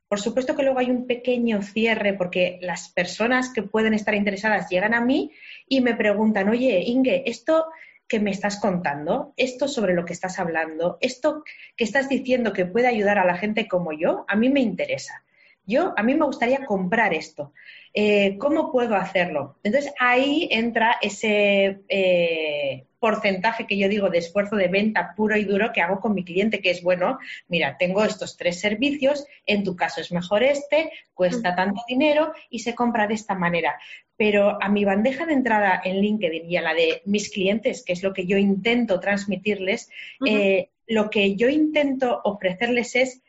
Por 0.09 0.21
supuesto 0.21 0.55
que 0.55 0.63
luego 0.63 0.79
hay 0.79 0.91
un 0.91 1.07
pequeño 1.07 1.63
cierre 1.63 2.15
porque 2.15 2.59
las 2.63 2.89
personas 2.89 3.53
que 3.53 3.63
pueden 3.63 3.95
estar 3.95 4.15
interesadas 4.15 4.69
llegan 4.69 4.95
a 4.95 5.01
mí 5.01 5.33
y 5.69 5.81
me 5.81 5.95
preguntan, 5.95 6.49
oye, 6.49 6.83
Inge, 6.87 7.29
esto 7.29 7.67
que 8.09 8.21
me 8.21 8.31
estás 8.31 8.61
contando, 8.61 9.33
esto 9.37 9.69
sobre 9.69 9.95
lo 9.95 10.05
que 10.05 10.13
estás 10.13 10.39
hablando, 10.39 10.99
esto 11.01 11.43
que 11.77 11.85
estás 11.85 12.09
diciendo 12.09 12.53
que 12.53 12.67
puede 12.67 12.87
ayudar 12.87 13.19
a 13.19 13.25
la 13.25 13.37
gente 13.37 13.67
como 13.67 13.93
yo, 13.93 14.25
a 14.29 14.37
mí 14.37 14.49
me 14.51 14.61
interesa. 14.61 15.25
Yo, 15.67 15.95
a 15.97 16.03
mí 16.03 16.15
me 16.15 16.27
gustaría 16.27 16.67
comprar 16.67 17.15
esto. 17.15 17.53
Eh, 17.95 18.37
¿Cómo 18.39 18.71
puedo 18.71 18.97
hacerlo? 18.97 19.57
Entonces 19.63 19.93
ahí 19.99 20.47
entra 20.51 20.99
ese 21.01 21.81
eh, 21.89 22.85
porcentaje 23.05 23.67
que 23.67 23.77
yo 23.77 23.87
digo 23.87 24.09
de 24.09 24.17
esfuerzo 24.17 24.57
de 24.57 24.69
venta 24.69 25.13
puro 25.15 25.37
y 25.37 25.45
duro 25.45 25.73
que 25.75 25.83
hago 25.83 26.01
con 26.01 26.15
mi 26.15 26.25
cliente, 26.25 26.63
que 26.63 26.71
es, 26.71 26.83
bueno, 26.83 27.19
mira, 27.49 27.77
tengo 27.77 28.03
estos 28.03 28.39
tres 28.39 28.59
servicios, 28.59 29.27
en 29.45 29.63
tu 29.63 29.77
caso 29.77 30.01
es 30.01 30.11
mejor 30.11 30.43
este, 30.43 30.91
cuesta 31.13 31.55
tanto 31.55 31.83
dinero 31.87 32.33
y 32.49 32.61
se 32.61 32.75
compra 32.75 33.07
de 33.07 33.13
esta 33.13 33.35
manera. 33.35 33.79
Pero 34.17 34.57
a 34.59 34.71
mi 34.71 34.87
bandeja 34.87 35.27
de 35.27 35.35
entrada 35.35 35.83
en 35.85 36.01
LinkedIn 36.01 36.51
y 36.51 36.57
a 36.57 36.63
la 36.63 36.73
de 36.73 37.03
mis 37.05 37.31
clientes, 37.31 37.85
que 37.85 37.93
es 37.93 38.03
lo 38.03 38.15
que 38.15 38.25
yo 38.25 38.39
intento 38.39 38.99
transmitirles, 39.01 39.91
eh, 40.27 40.71
lo 40.87 41.11
que 41.11 41.37
yo 41.37 41.51
intento 41.51 42.23
ofrecerles 42.25 42.97
es 42.97 43.23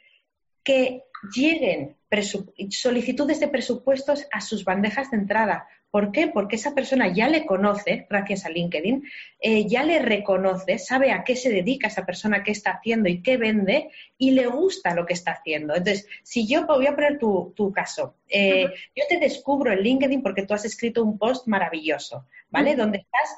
que 0.64 1.04
lleguen 1.36 1.98
solicitudes 2.70 3.42
de 3.42 3.50
presupuestos 3.50 4.26
a 4.32 4.40
sus 4.40 4.64
bandejas 4.64 5.12
de 5.12 5.18
entrada. 5.18 5.68
¿Por 5.96 6.12
qué? 6.12 6.28
Porque 6.28 6.58
esa 6.58 6.76
persona 6.76 7.08
ya 7.08 7.30
le 7.30 7.46
conoce, 7.46 8.06
gracias 8.10 8.46
a 8.46 8.50
LinkedIn, 8.50 9.02
eh, 9.40 9.66
ya 9.66 9.82
le 9.86 10.00
reconoce, 10.00 10.78
sabe 10.78 11.14
a 11.14 11.24
qué 11.24 11.38
se 11.38 11.50
dedica 11.50 11.88
esa 11.88 12.06
persona, 12.06 12.44
qué 12.44 12.52
está 12.52 12.72
haciendo 12.72 13.08
y 13.08 13.22
qué 13.22 13.38
vende, 13.38 13.90
y 14.18 14.32
le 14.32 14.46
gusta 14.48 14.94
lo 14.94 15.06
que 15.06 15.14
está 15.14 15.32
haciendo. 15.32 15.74
Entonces, 15.74 16.06
si 16.22 16.46
yo 16.46 16.66
voy 16.66 16.88
a 16.88 16.96
poner 16.96 17.18
tu, 17.18 17.72
caso, 17.74 18.16
eh, 18.28 18.66
yo 18.94 19.04
te 19.08 19.20
descubro 19.20 19.72
en 19.72 19.84
LinkedIn 19.84 20.22
porque 20.22 20.46
tú 20.46 20.54
has 20.54 20.66
escrito 20.66 21.02
un 21.02 21.18
post 21.18 21.48
maravilloso, 21.48 22.26
¿vale? 22.50 22.76
Donde 22.76 22.98
estás 22.98 23.38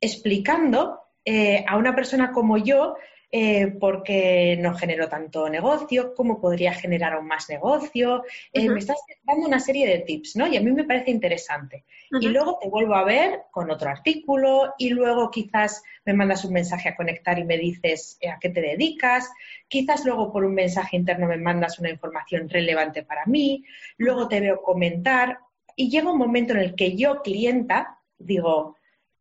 explicando 0.00 0.98
eh, 1.24 1.64
a 1.68 1.76
una 1.76 1.94
persona 1.94 2.32
como 2.32 2.58
yo 2.58 2.96
eh, 3.36 3.66
porque 3.80 4.56
no 4.60 4.74
genero 4.74 5.08
tanto 5.08 5.48
negocio, 5.48 6.14
cómo 6.14 6.40
podría 6.40 6.72
generar 6.72 7.14
aún 7.14 7.26
más 7.26 7.48
negocio. 7.48 8.22
Eh, 8.52 8.68
me 8.68 8.78
estás 8.78 9.00
dando 9.24 9.48
una 9.48 9.58
serie 9.58 9.88
de 9.88 10.04
tips, 10.04 10.36
¿no? 10.36 10.46
Y 10.46 10.56
a 10.56 10.60
mí 10.60 10.70
me 10.70 10.84
parece 10.84 11.10
interesante. 11.10 11.84
Y 12.20 12.28
luego 12.28 12.60
te 12.62 12.68
vuelvo 12.68 12.94
a 12.94 13.02
ver 13.02 13.40
con 13.50 13.72
otro 13.72 13.90
artículo 13.90 14.74
y 14.78 14.90
luego 14.90 15.32
quizás 15.32 15.82
me 16.04 16.12
mandas 16.12 16.44
un 16.44 16.52
mensaje 16.52 16.88
a 16.88 16.94
conectar 16.94 17.36
y 17.40 17.44
me 17.44 17.58
dices 17.58 18.18
eh, 18.20 18.30
a 18.30 18.38
qué 18.38 18.50
te 18.50 18.60
dedicas. 18.60 19.28
Quizás 19.66 20.04
luego 20.04 20.32
por 20.32 20.44
un 20.44 20.54
mensaje 20.54 20.96
interno 20.96 21.26
me 21.26 21.36
mandas 21.36 21.80
una 21.80 21.90
información 21.90 22.48
relevante 22.48 23.02
para 23.02 23.26
mí. 23.26 23.64
Luego 23.96 24.28
te 24.28 24.38
veo 24.38 24.62
comentar 24.62 25.40
y 25.74 25.90
llega 25.90 26.12
un 26.12 26.18
momento 26.18 26.52
en 26.52 26.60
el 26.60 26.76
que 26.76 26.96
yo, 26.96 27.20
clienta, 27.20 27.98
digo, 28.16 28.76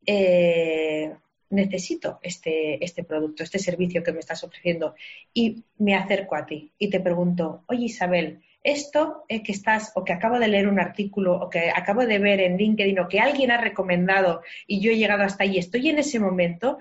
eh, 0.05 1.15
necesito 1.53 2.19
este, 2.21 2.83
este 2.83 3.03
producto, 3.03 3.43
este 3.43 3.59
servicio 3.59 4.03
que 4.03 4.11
me 4.11 4.19
estás 4.19 4.43
ofreciendo 4.43 4.95
y 5.33 5.63
me 5.77 5.95
acerco 5.95 6.35
a 6.35 6.45
ti 6.45 6.71
y 6.77 6.89
te 6.89 6.99
pregunto, 6.99 7.63
oye 7.67 7.85
Isabel, 7.85 8.41
esto 8.63 9.25
que 9.27 9.51
estás 9.51 9.91
o 9.95 10.03
que 10.03 10.13
acabo 10.13 10.39
de 10.39 10.47
leer 10.47 10.67
un 10.67 10.79
artículo 10.79 11.35
o 11.35 11.49
que 11.49 11.69
acabo 11.69 12.05
de 12.05 12.19
ver 12.19 12.39
en 12.39 12.57
LinkedIn 12.57 12.99
o 12.99 13.07
que 13.07 13.19
alguien 13.19 13.51
ha 13.51 13.57
recomendado 13.57 14.41
y 14.67 14.79
yo 14.79 14.91
he 14.91 14.97
llegado 14.97 15.23
hasta 15.23 15.43
ahí, 15.43 15.57
estoy 15.57 15.89
en 15.89 15.99
ese 15.99 16.19
momento, 16.19 16.79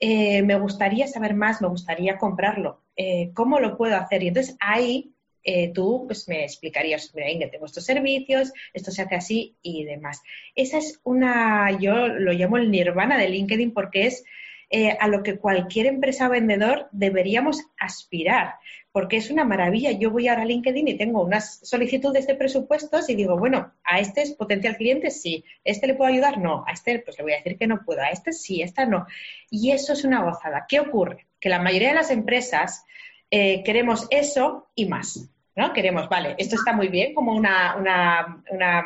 eh, 0.00 0.42
me 0.42 0.58
gustaría 0.58 1.06
saber 1.06 1.34
más, 1.34 1.60
me 1.60 1.68
gustaría 1.68 2.16
comprarlo. 2.16 2.80
Eh, 2.96 3.30
¿Cómo 3.34 3.60
lo 3.60 3.76
puedo 3.76 3.96
hacer? 3.96 4.22
Y 4.22 4.28
entonces 4.28 4.56
ahí 4.58 5.12
eh, 5.42 5.72
tú 5.72 6.04
pues 6.06 6.28
me 6.28 6.44
explicarías, 6.44 7.12
mira, 7.14 7.50
tengo 7.50 7.66
estos 7.66 7.84
servicios, 7.84 8.52
esto 8.72 8.90
se 8.90 9.02
hace 9.02 9.14
así 9.14 9.56
y 9.62 9.84
demás. 9.84 10.22
Esa 10.54 10.78
es 10.78 11.00
una, 11.04 11.78
yo 11.78 12.08
lo 12.08 12.32
llamo 12.32 12.56
el 12.56 12.70
nirvana 12.70 13.18
de 13.18 13.28
LinkedIn 13.28 13.72
porque 13.72 14.06
es 14.06 14.24
eh, 14.72 14.96
a 15.00 15.08
lo 15.08 15.24
que 15.24 15.36
cualquier 15.36 15.86
empresa 15.86 16.28
vendedor 16.28 16.88
deberíamos 16.92 17.60
aspirar, 17.76 18.54
porque 18.92 19.16
es 19.16 19.28
una 19.28 19.44
maravilla. 19.44 19.90
Yo 19.90 20.12
voy 20.12 20.28
ahora 20.28 20.42
a 20.42 20.44
LinkedIn 20.44 20.86
y 20.86 20.96
tengo 20.96 21.24
unas 21.24 21.58
solicitudes 21.66 22.28
de 22.28 22.36
presupuestos 22.36 23.10
y 23.10 23.16
digo, 23.16 23.36
bueno, 23.36 23.72
a 23.82 23.98
este 23.98 24.22
es 24.22 24.32
potencial 24.34 24.76
cliente, 24.76 25.10
sí, 25.10 25.44
¿a 25.66 25.70
este 25.70 25.88
le 25.88 25.94
puedo 25.94 26.12
ayudar? 26.12 26.38
No, 26.38 26.64
a 26.68 26.72
este 26.72 27.00
pues 27.00 27.18
le 27.18 27.24
voy 27.24 27.32
a 27.32 27.38
decir 27.38 27.58
que 27.58 27.66
no 27.66 27.84
puedo, 27.84 28.00
a 28.00 28.10
este 28.10 28.32
sí, 28.32 28.62
a 28.62 28.64
esta 28.64 28.86
no. 28.86 29.06
Y 29.50 29.72
eso 29.72 29.92
es 29.92 30.04
una 30.04 30.22
gozada. 30.22 30.66
¿Qué 30.68 30.78
ocurre? 30.78 31.26
Que 31.40 31.48
la 31.48 31.60
mayoría 31.60 31.88
de 31.88 31.96
las 31.96 32.12
empresas 32.12 32.84
eh, 33.30 33.62
queremos 33.64 34.06
eso 34.10 34.70
y 34.74 34.86
más. 34.86 35.30
¿no? 35.56 35.72
Queremos, 35.72 36.08
vale, 36.08 36.36
esto 36.38 36.54
está 36.54 36.72
muy 36.72 36.88
bien 36.88 37.12
como 37.12 37.34
una, 37.34 38.42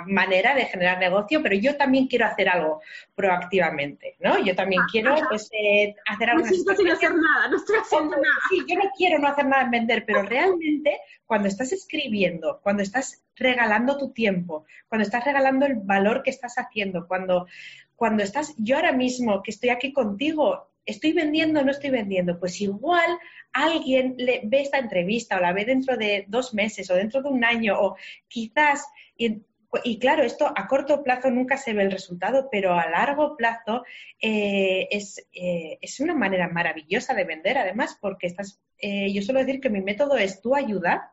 manera 0.06 0.54
de 0.54 0.64
generar 0.64 0.98
negocio, 0.98 1.42
pero 1.42 1.54
yo 1.54 1.76
también 1.76 2.06
quiero 2.06 2.26
hacer 2.26 2.48
algo 2.48 2.80
proactivamente, 3.14 4.16
¿no? 4.20 4.42
Yo 4.42 4.56
también 4.56 4.82
quiero 4.90 5.14
pues, 5.28 5.48
eh, 5.52 5.94
hacer 6.06 6.30
algo. 6.30 6.44
No 6.44 6.74
sin 6.74 6.90
hacer 6.90 7.14
nada, 7.14 7.48
no 7.48 7.56
estoy 7.58 7.76
haciendo 7.76 8.16
nada. 8.16 8.34
Sí, 8.48 8.64
yo 8.68 8.76
no 8.76 8.90
quiero 8.96 9.18
no 9.18 9.28
hacer 9.28 9.46
nada 9.46 9.62
en 9.62 9.70
vender, 9.70 10.04
pero 10.06 10.22
realmente 10.22 10.98
cuando 11.26 11.48
estás 11.48 11.72
escribiendo, 11.72 12.60
cuando 12.62 12.82
estás 12.82 13.22
regalando 13.36 13.98
tu 13.98 14.12
tiempo, 14.12 14.64
cuando 14.88 15.04
estás 15.04 15.24
regalando 15.24 15.66
el 15.66 15.76
valor 15.76 16.22
que 16.22 16.30
estás 16.30 16.54
haciendo, 16.56 17.06
cuando, 17.06 17.46
cuando 17.94 18.22
estás, 18.22 18.54
yo 18.56 18.76
ahora 18.76 18.92
mismo 18.92 19.42
que 19.42 19.50
estoy 19.50 19.68
aquí 19.68 19.92
contigo, 19.92 20.70
¿Estoy 20.86 21.14
vendiendo 21.14 21.60
o 21.60 21.64
no 21.64 21.70
estoy 21.70 21.90
vendiendo? 21.90 22.38
Pues 22.38 22.60
igual 22.60 23.18
alguien 23.54 24.16
le, 24.18 24.42
ve 24.44 24.60
esta 24.60 24.78
entrevista 24.78 25.36
o 25.36 25.40
la 25.40 25.52
ve 25.52 25.64
dentro 25.64 25.96
de 25.96 26.26
dos 26.28 26.52
meses 26.52 26.90
o 26.90 26.94
dentro 26.94 27.22
de 27.22 27.28
un 27.28 27.44
año 27.44 27.80
o 27.80 27.96
quizás, 28.28 28.86
y, 29.16 29.98
claro, 29.98 30.22
esto 30.22 30.52
a 30.54 30.66
corto 30.66 31.02
plazo 31.02 31.30
nunca 31.30 31.56
se 31.56 31.72
ve 31.72 31.82
el 31.82 31.90
resultado, 31.90 32.48
pero 32.50 32.74
a 32.74 32.90
largo 32.90 33.36
plazo 33.36 33.84
eh, 34.20 34.88
es, 34.90 35.26
eh, 35.32 35.78
es, 35.80 36.00
una 36.00 36.14
manera 36.14 36.48
maravillosa 36.48 37.14
de 37.14 37.24
vender, 37.24 37.56
además, 37.58 37.96
porque 38.00 38.26
estás, 38.26 38.60
eh, 38.78 39.12
yo 39.12 39.22
suelo 39.22 39.40
decir 39.40 39.60
que 39.60 39.70
mi 39.70 39.80
método 39.80 40.16
es 40.16 40.40
tú 40.40 40.54
ayuda, 40.54 41.12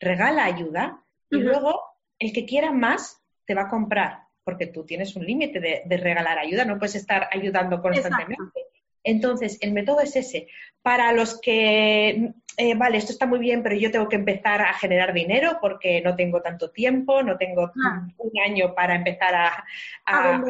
regala 0.00 0.44
ayuda 0.44 1.02
y 1.30 1.36
luego 1.36 1.80
el 2.18 2.32
que 2.32 2.44
quiera 2.46 2.72
más 2.72 3.22
te 3.44 3.54
va 3.54 3.62
a 3.62 3.68
comprar 3.68 4.26
porque 4.46 4.68
tú 4.68 4.86
tienes 4.86 5.16
un 5.16 5.26
límite 5.26 5.58
de, 5.58 5.96
regalar 5.96 6.38
ayuda, 6.38 6.64
no 6.64 6.78
puedes 6.78 6.94
estar 6.94 7.28
ayudando 7.32 7.82
constantemente. 7.82 8.65
Entonces, 9.06 9.56
el 9.60 9.72
método 9.72 10.00
es 10.00 10.16
ese. 10.16 10.48
Para 10.82 11.12
los 11.12 11.40
que, 11.40 12.32
eh, 12.56 12.74
vale, 12.74 12.98
esto 12.98 13.12
está 13.12 13.24
muy 13.24 13.38
bien, 13.38 13.62
pero 13.62 13.76
yo 13.76 13.92
tengo 13.92 14.08
que 14.08 14.16
empezar 14.16 14.60
a 14.60 14.74
generar 14.74 15.14
dinero 15.14 15.58
porque 15.60 16.00
no 16.00 16.16
tengo 16.16 16.42
tanto 16.42 16.70
tiempo, 16.72 17.22
no 17.22 17.38
tengo 17.38 17.70
ah. 17.84 18.08
un 18.18 18.32
año 18.44 18.74
para 18.74 18.96
empezar 18.96 19.32
a, 19.34 19.64
a, 20.04 20.42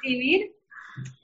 vivir. 0.00 0.52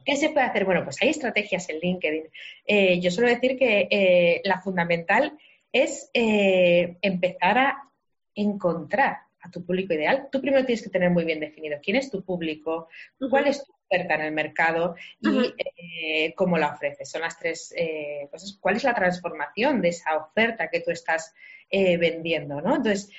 ¿Qué 0.05 0.17
se 0.17 0.31
puede 0.31 0.47
hacer? 0.47 0.65
Bueno, 0.65 0.83
pues 0.83 1.01
hay 1.01 1.11
estrategias 1.11 1.69
en 1.69 1.79
LinkedIn. 1.79 2.25
Eh, 2.67 3.01
yo 3.01 3.13
suelo 3.13 3.31
decir 3.31 3.57
que 3.57 3.87
eh, 3.89 4.41
la 4.45 4.61
fundamental 4.61 5.39
es 5.73 6.11
empezar 6.13 7.59
a 7.59 7.89
encontrar 8.35 9.19
a 9.41 9.51
tu 9.51 9.65
público 9.65 9.95
ideal. 9.95 10.29
Tú 10.31 10.41
primero 10.41 10.65
tienes 10.65 10.83
que 10.83 10.91
tener 10.91 11.11
muy 11.11 11.25
bien 11.25 11.39
definido 11.39 11.79
quién 11.83 11.97
es 11.97 12.11
tu 12.11 12.25
público, 12.25 12.89
cuál 13.31 13.47
es 13.47 13.65
tu 13.65 13.74
oferta 13.95 14.15
en 14.15 14.23
el 14.23 14.33
mercado 14.33 14.97
y 15.21 15.55
eh, 15.57 16.35
cómo 16.35 16.59
la 16.59 16.69
ofreces. 16.69 17.11
Son 17.11 17.21
las 17.21 17.39
tres 17.39 17.73
eh, 17.77 18.29
cosas. 18.31 18.59
¿Cuál 18.61 18.77
es 18.77 18.85
la 18.85 18.95
transformación 18.95 19.81
de 19.81 19.89
esa 19.89 20.17
oferta 20.17 20.69
que 20.69 20.81
tú 20.81 20.91
estás 20.91 21.35
eh, 21.71 21.97
vendiendo? 21.97 22.61
¿no? 22.61 22.77
Entonces, 22.77 23.11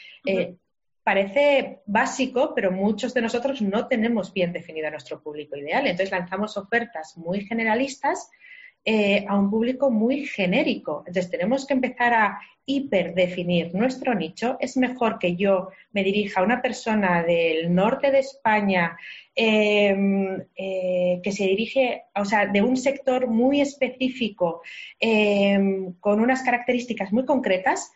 parece 1.04 1.82
básico, 1.86 2.54
pero 2.56 2.72
muchos 2.72 3.14
de 3.14 3.22
nosotros 3.22 3.62
no 3.62 3.88
tenemos 3.88 4.34
bien 4.34 4.52
definido 4.52 4.88
a 4.88 4.92
nuestro 4.92 5.22
público 5.22 5.56
ideal. 5.56 5.88
Entonces, 5.88 6.12
lanzamos 6.12 6.58
ofertas 6.58 7.16
muy 7.18 7.42
generalistas 7.46 8.30
a 9.28 9.38
un 9.38 9.50
público 9.50 9.90
muy 9.90 10.26
genérico. 10.26 11.04
Entonces, 11.08 11.32
tenemos 11.32 11.66
que 11.66 11.74
empezar 11.74 12.14
a 12.14 12.40
hiperdefinir 12.66 13.74
nuestro 13.74 14.14
nicho. 14.14 14.58
Es 14.60 14.78
mejor 14.78 15.18
que 15.20 15.36
yo 15.36 15.70
me 15.92 16.04
dirija 16.04 16.42
a 16.42 16.44
una 16.44 16.62
persona 16.62 17.24
del 17.24 17.74
norte 17.74 18.12
de 18.12 18.20
España 18.20 18.98
Em, 19.38 20.42
eh, 20.56 21.20
que 21.22 21.32
se 21.34 21.44
dirige, 21.44 22.04
o 22.16 22.24
sea, 22.24 22.46
de 22.46 22.62
un 22.62 22.78
sector 22.78 23.28
muy 23.28 23.60
específico, 23.60 24.62
em, 24.98 25.92
con 26.00 26.22
unas 26.22 26.42
características 26.42 27.12
muy 27.12 27.26
concretas, 27.26 27.92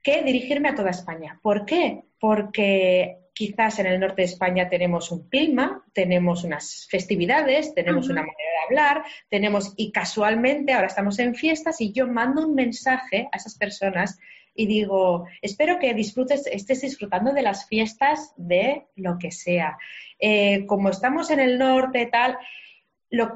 que 0.00 0.22
dirigirme 0.22 0.68
a 0.68 0.76
toda 0.76 0.90
España. 0.90 1.40
¿Por 1.42 1.66
qué? 1.66 2.04
Porque 2.20 3.16
quizás 3.32 3.80
en 3.80 3.86
el 3.86 3.98
norte 3.98 4.22
de 4.22 4.26
España 4.26 4.68
tenemos 4.68 5.10
un 5.10 5.28
clima, 5.28 5.84
tenemos 5.92 6.44
unas 6.44 6.86
festividades, 6.88 7.74
tenemos 7.74 8.08
una 8.08 8.20
manera 8.20 8.53
hablar, 8.64 9.04
tenemos, 9.28 9.72
y 9.76 9.92
casualmente 9.92 10.72
ahora 10.72 10.86
estamos 10.86 11.18
en 11.18 11.34
fiestas 11.34 11.80
y 11.80 11.92
yo 11.92 12.06
mando 12.06 12.46
un 12.46 12.54
mensaje 12.54 13.28
a 13.32 13.36
esas 13.36 13.56
personas 13.56 14.18
y 14.54 14.66
digo, 14.66 15.26
espero 15.42 15.78
que 15.78 15.94
disfrutes, 15.94 16.46
estés 16.46 16.82
disfrutando 16.82 17.32
de 17.32 17.42
las 17.42 17.66
fiestas 17.66 18.32
de 18.36 18.86
lo 18.94 19.18
que 19.18 19.32
sea. 19.32 19.76
Eh, 20.18 20.64
como 20.66 20.90
estamos 20.90 21.30
en 21.30 21.40
el 21.40 21.58
norte, 21.58 22.06
tal, 22.06 22.38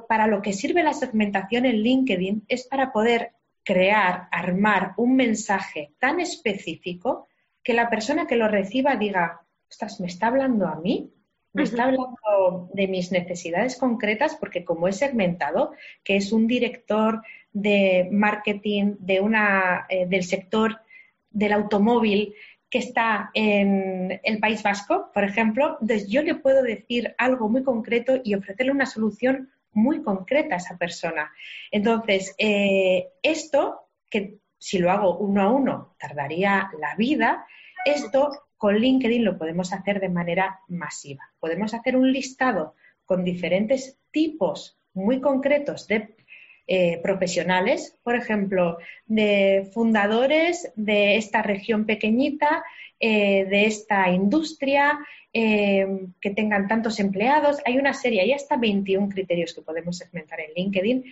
para 0.08 0.26
lo 0.26 0.42
que 0.42 0.52
sirve 0.52 0.82
la 0.82 0.92
segmentación 0.92 1.66
en 1.66 1.82
LinkedIn 1.82 2.44
es 2.48 2.66
para 2.66 2.92
poder 2.92 3.32
crear, 3.64 4.28
armar 4.30 4.94
un 4.96 5.16
mensaje 5.16 5.92
tan 5.98 6.20
específico 6.20 7.28
que 7.62 7.74
la 7.74 7.90
persona 7.90 8.26
que 8.26 8.36
lo 8.36 8.48
reciba 8.48 8.96
diga, 8.96 9.42
ostras, 9.68 10.00
¿me 10.00 10.06
está 10.06 10.28
hablando 10.28 10.66
a 10.66 10.76
mí? 10.76 11.12
Me 11.58 11.64
está 11.64 11.84
hablando 11.84 12.70
de 12.72 12.86
mis 12.86 13.10
necesidades 13.10 13.76
concretas 13.76 14.36
porque 14.36 14.64
como 14.64 14.86
he 14.86 14.92
segmentado, 14.92 15.72
que 16.04 16.16
es 16.16 16.32
un 16.32 16.46
director 16.46 17.22
de 17.52 18.08
marketing 18.12 18.94
de 19.00 19.20
una, 19.20 19.86
eh, 19.88 20.06
del 20.06 20.22
sector 20.22 20.80
del 21.30 21.52
automóvil 21.52 22.34
que 22.70 22.78
está 22.78 23.30
en 23.34 24.20
el 24.22 24.38
País 24.38 24.62
Vasco, 24.62 25.10
por 25.12 25.24
ejemplo, 25.24 25.78
entonces 25.80 26.08
yo 26.08 26.22
le 26.22 26.34
puedo 26.34 26.62
decir 26.62 27.14
algo 27.18 27.48
muy 27.48 27.64
concreto 27.64 28.20
y 28.22 28.34
ofrecerle 28.34 28.72
una 28.72 28.86
solución 28.86 29.50
muy 29.72 30.02
concreta 30.02 30.54
a 30.54 30.58
esa 30.58 30.76
persona. 30.76 31.32
Entonces, 31.70 32.34
eh, 32.38 33.08
esto, 33.22 33.88
que 34.10 34.38
si 34.58 34.78
lo 34.78 34.90
hago 34.90 35.18
uno 35.18 35.42
a 35.42 35.50
uno 35.50 35.94
tardaría 35.98 36.70
la 36.78 36.94
vida, 36.96 37.46
esto 37.84 38.30
con 38.58 38.76
LinkedIn 38.76 39.24
lo 39.24 39.38
podemos 39.38 39.72
hacer 39.72 40.00
de 40.00 40.08
manera 40.08 40.60
masiva. 40.68 41.30
Podemos 41.38 41.72
hacer 41.72 41.96
un 41.96 42.12
listado 42.12 42.74
con 43.06 43.24
diferentes 43.24 43.96
tipos 44.10 44.76
muy 44.92 45.20
concretos 45.20 45.86
de 45.86 46.14
eh, 46.66 47.00
profesionales, 47.02 47.96
por 48.02 48.16
ejemplo, 48.16 48.76
de 49.06 49.70
fundadores 49.72 50.70
de 50.76 51.16
esta 51.16 51.40
región 51.40 51.86
pequeñita, 51.86 52.62
eh, 53.00 53.46
de 53.46 53.64
esta 53.64 54.10
industria, 54.10 54.98
eh, 55.32 55.86
que 56.20 56.30
tengan 56.30 56.68
tantos 56.68 56.98
empleados. 57.00 57.62
Hay 57.64 57.78
una 57.78 57.94
serie, 57.94 58.20
hay 58.20 58.32
hasta 58.32 58.56
21 58.56 59.08
criterios 59.08 59.54
que 59.54 59.62
podemos 59.62 59.96
segmentar 59.96 60.40
en 60.40 60.52
LinkedIn. 60.54 61.04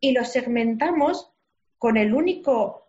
Y, 0.00 0.08
y 0.08 0.12
los 0.12 0.32
segmentamos 0.32 1.30
con 1.76 1.96
el 1.96 2.14
único 2.14 2.84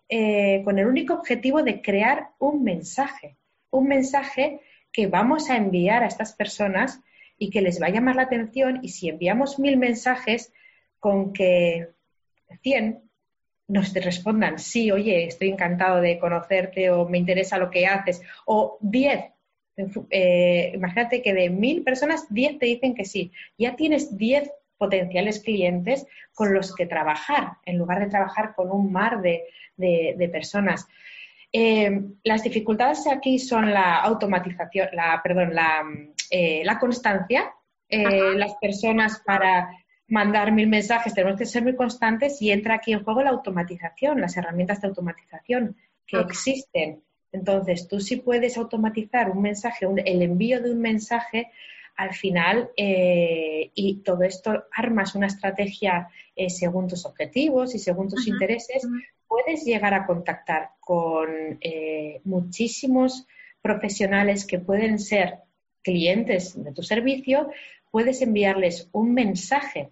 con 0.64 0.80
el 0.80 0.88
único 0.88 1.14
objetivo 1.14 1.62
de 1.62 1.84
crear 1.84 2.32
un 2.40 2.64
mensaje 2.64 3.38
un 3.72 3.88
mensaje 3.88 4.62
que 4.92 5.08
vamos 5.08 5.50
a 5.50 5.58
enviar 5.58 6.04
a 6.04 6.08
estas 6.08 6.34
personas 6.34 7.02
y 7.38 7.50
que 7.50 7.62
les 7.62 7.82
va 7.82 7.88
a 7.88 7.92
llamar 7.92 8.16
la 8.16 8.24
atención. 8.24 8.80
Y 8.84 8.90
si 8.90 9.10
enviamos 9.10 9.60
mil 9.60 9.78
mensajes 9.78 10.52
con 11.00 11.34
que 11.34 11.90
100 12.62 13.02
nos 13.68 13.94
respondan, 13.94 14.60
sí, 14.60 14.92
oye, 14.92 15.26
estoy 15.26 15.50
encantado 15.50 16.02
de 16.02 16.20
conocerte 16.20 16.90
o 16.90 17.08
me 17.08 17.20
interesa 17.20 17.58
lo 17.58 17.70
que 17.70 17.86
haces, 17.86 18.22
o 18.46 18.78
10, 18.82 19.26
eh, 20.10 20.72
imagínate 20.74 21.22
que 21.22 21.34
de 21.34 21.50
mil 21.50 21.84
personas, 21.84 22.26
10 22.34 22.58
te 22.58 22.66
dicen 22.66 22.96
que 22.96 23.06
sí, 23.06 23.32
ya 23.58 23.76
tienes 23.76 24.18
10 24.18 24.52
potenciales 24.78 25.40
clientes 25.40 26.08
con 26.34 26.54
los 26.54 26.76
que 26.76 26.88
trabajar, 26.88 27.58
en 27.66 27.78
lugar 27.78 28.00
de 28.00 28.10
trabajar 28.10 28.56
con 28.56 28.72
un 28.72 28.92
mar 28.92 29.22
de, 29.22 29.44
de 29.78 30.30
personas. 30.30 30.88
Eh, 31.52 32.02
las 32.24 32.44
dificultades 32.44 33.08
aquí 33.08 33.40
son 33.40 33.74
la 33.74 33.98
automatización, 34.02 34.90
la, 34.94 35.20
perdón, 35.24 35.56
la, 35.56 35.84
eh, 36.30 36.62
la 36.64 36.78
constancia. 36.78 37.54
Eh, 37.88 38.36
las 38.36 38.54
personas 38.62 39.20
para 39.26 39.72
mandar 40.08 40.52
mil 40.52 40.68
mensajes 40.68 41.14
tenemos 41.14 41.40
que 41.40 41.46
ser 41.48 41.64
muy 41.64 41.76
constantes 41.76 42.40
y 42.40 42.52
entra 42.52 42.76
aquí 42.76 42.94
en 42.94 43.04
juego 43.04 43.24
la 43.24 43.32
automatización, 43.32 44.22
las 44.22 44.38
herramientas 44.38 44.82
de 44.82 44.90
automatización 44.90 45.76
que 46.06 46.20
existen. 46.20 47.02
Entonces, 47.32 47.88
tú 47.88 48.00
sí 48.00 48.18
puedes 48.18 48.58
automatizar 48.58 49.32
un 49.32 49.42
mensaje, 49.42 49.88
el 50.06 50.22
envío 50.22 50.62
de 50.62 50.72
un 50.72 50.82
mensaje 50.82 51.52
al 51.96 52.14
final 52.14 52.70
y 52.76 54.02
todo 54.04 54.24
esto 54.24 54.66
armas 54.72 55.16
una 55.16 55.28
estrategia 55.28 56.10
según 56.48 56.88
tus 56.88 57.06
objetivos 57.06 57.76
y 57.76 57.80
según 57.80 58.08
tus 58.08 58.28
intereses, 58.28 58.88
puedes 59.28 59.66
llegar 59.66 59.94
a 59.94 60.06
contactar 60.06 60.72
con 60.80 61.58
eh, 61.62 62.22
muchísimos 62.24 63.28
profesionales 63.62 64.46
que 64.46 64.60
pueden 64.60 65.00
ser 65.00 65.40
clientes 65.84 66.62
de 66.62 66.72
tu 66.72 66.84
servicio, 66.84 67.50
puedes 67.92 68.22
enviarles 68.22 68.90
un 68.92 69.14
mensaje. 69.14 69.90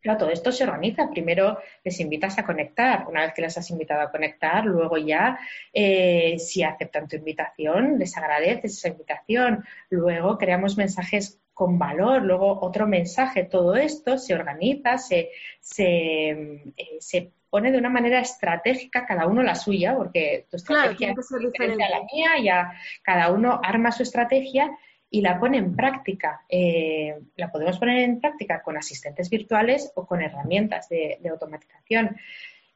Claro, 0.00 0.18
todo 0.18 0.30
esto 0.30 0.50
se 0.50 0.64
organiza. 0.64 1.10
Primero 1.10 1.58
les 1.84 2.00
invitas 2.00 2.36
a 2.36 2.44
conectar. 2.44 3.06
Una 3.08 3.22
vez 3.22 3.34
que 3.34 3.42
les 3.42 3.56
has 3.56 3.70
invitado 3.70 4.00
a 4.00 4.10
conectar, 4.10 4.64
luego 4.64 4.98
ya, 4.98 5.38
eh, 5.72 6.36
si 6.40 6.64
aceptan 6.64 7.06
tu 7.06 7.16
invitación, 7.16 8.00
les 8.00 8.16
agradeces 8.16 8.78
esa 8.78 8.88
invitación. 8.88 9.64
Luego 9.90 10.38
creamos 10.38 10.76
mensajes 10.76 11.38
con 11.54 11.78
valor, 11.78 12.22
luego 12.22 12.60
otro 12.60 12.86
mensaje. 12.86 13.44
Todo 13.44 13.76
esto 13.76 14.18
se 14.18 14.34
organiza, 14.34 14.98
se, 14.98 15.30
se, 15.60 16.30
eh, 16.30 16.96
se 16.98 17.32
pone 17.52 17.70
de 17.70 17.78
una 17.78 17.90
manera 17.90 18.18
estratégica, 18.20 19.04
cada 19.04 19.26
uno 19.26 19.42
la 19.42 19.54
suya, 19.54 19.94
porque 19.94 20.46
tu 20.50 20.56
estrategia 20.56 21.10
es 21.10 21.28
diferente 21.38 21.84
a 21.84 21.90
la 21.90 22.06
mía, 22.12 22.30
ya 22.42 22.72
cada 23.02 23.30
uno 23.30 23.60
arma 23.62 23.92
su 23.92 24.02
estrategia 24.02 24.70
y 25.10 25.20
la 25.20 25.38
pone 25.38 25.58
en 25.58 25.76
práctica. 25.76 26.40
Eh, 26.48 27.14
la 27.36 27.52
podemos 27.52 27.78
poner 27.78 27.98
en 27.98 28.20
práctica 28.20 28.62
con 28.62 28.78
asistentes 28.78 29.28
virtuales 29.28 29.92
o 29.94 30.06
con 30.06 30.22
herramientas 30.22 30.88
de, 30.88 31.20
automatización. 31.30 32.16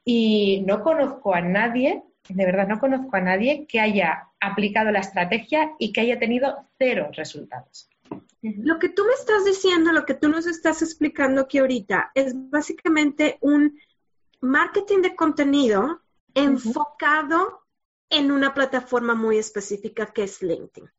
Y 0.04 0.62
no 0.66 0.82
conozco 0.82 1.34
a 1.34 1.40
nadie, 1.40 2.02
de 2.28 2.44
verdad 2.44 2.68
no 2.68 2.78
conozco 2.78 3.16
a 3.16 3.22
nadie 3.22 3.66
que 3.66 3.80
haya 3.80 4.28
aplicado 4.38 4.92
la 4.92 5.00
estrategia 5.00 5.72
y 5.78 5.92
que 5.94 6.02
haya 6.02 6.18
tenido 6.18 6.66
cero 6.78 7.08
resultados. 7.12 7.88
Lo 8.58 8.78
que 8.78 8.88
tú 8.88 9.04
me 9.04 9.12
estás 9.12 9.44
diciendo, 9.44 9.92
lo 9.92 10.04
que 10.04 10.14
tú 10.14 10.28
nos 10.28 10.46
estás 10.46 10.82
explicando 10.82 11.42
aquí 11.42 11.58
ahorita, 11.58 12.12
es 12.14 12.32
básicamente 12.34 13.38
un 13.40 13.78
marketing 14.40 15.02
de 15.02 15.16
contenido 15.16 16.02
enfocado 16.34 17.66
en 18.10 18.30
una 18.30 18.54
plataforma 18.54 19.14
muy 19.14 19.38
específica 19.38 20.06
que 20.06 20.24
es 20.24 20.42
LinkedIn. 20.42 20.90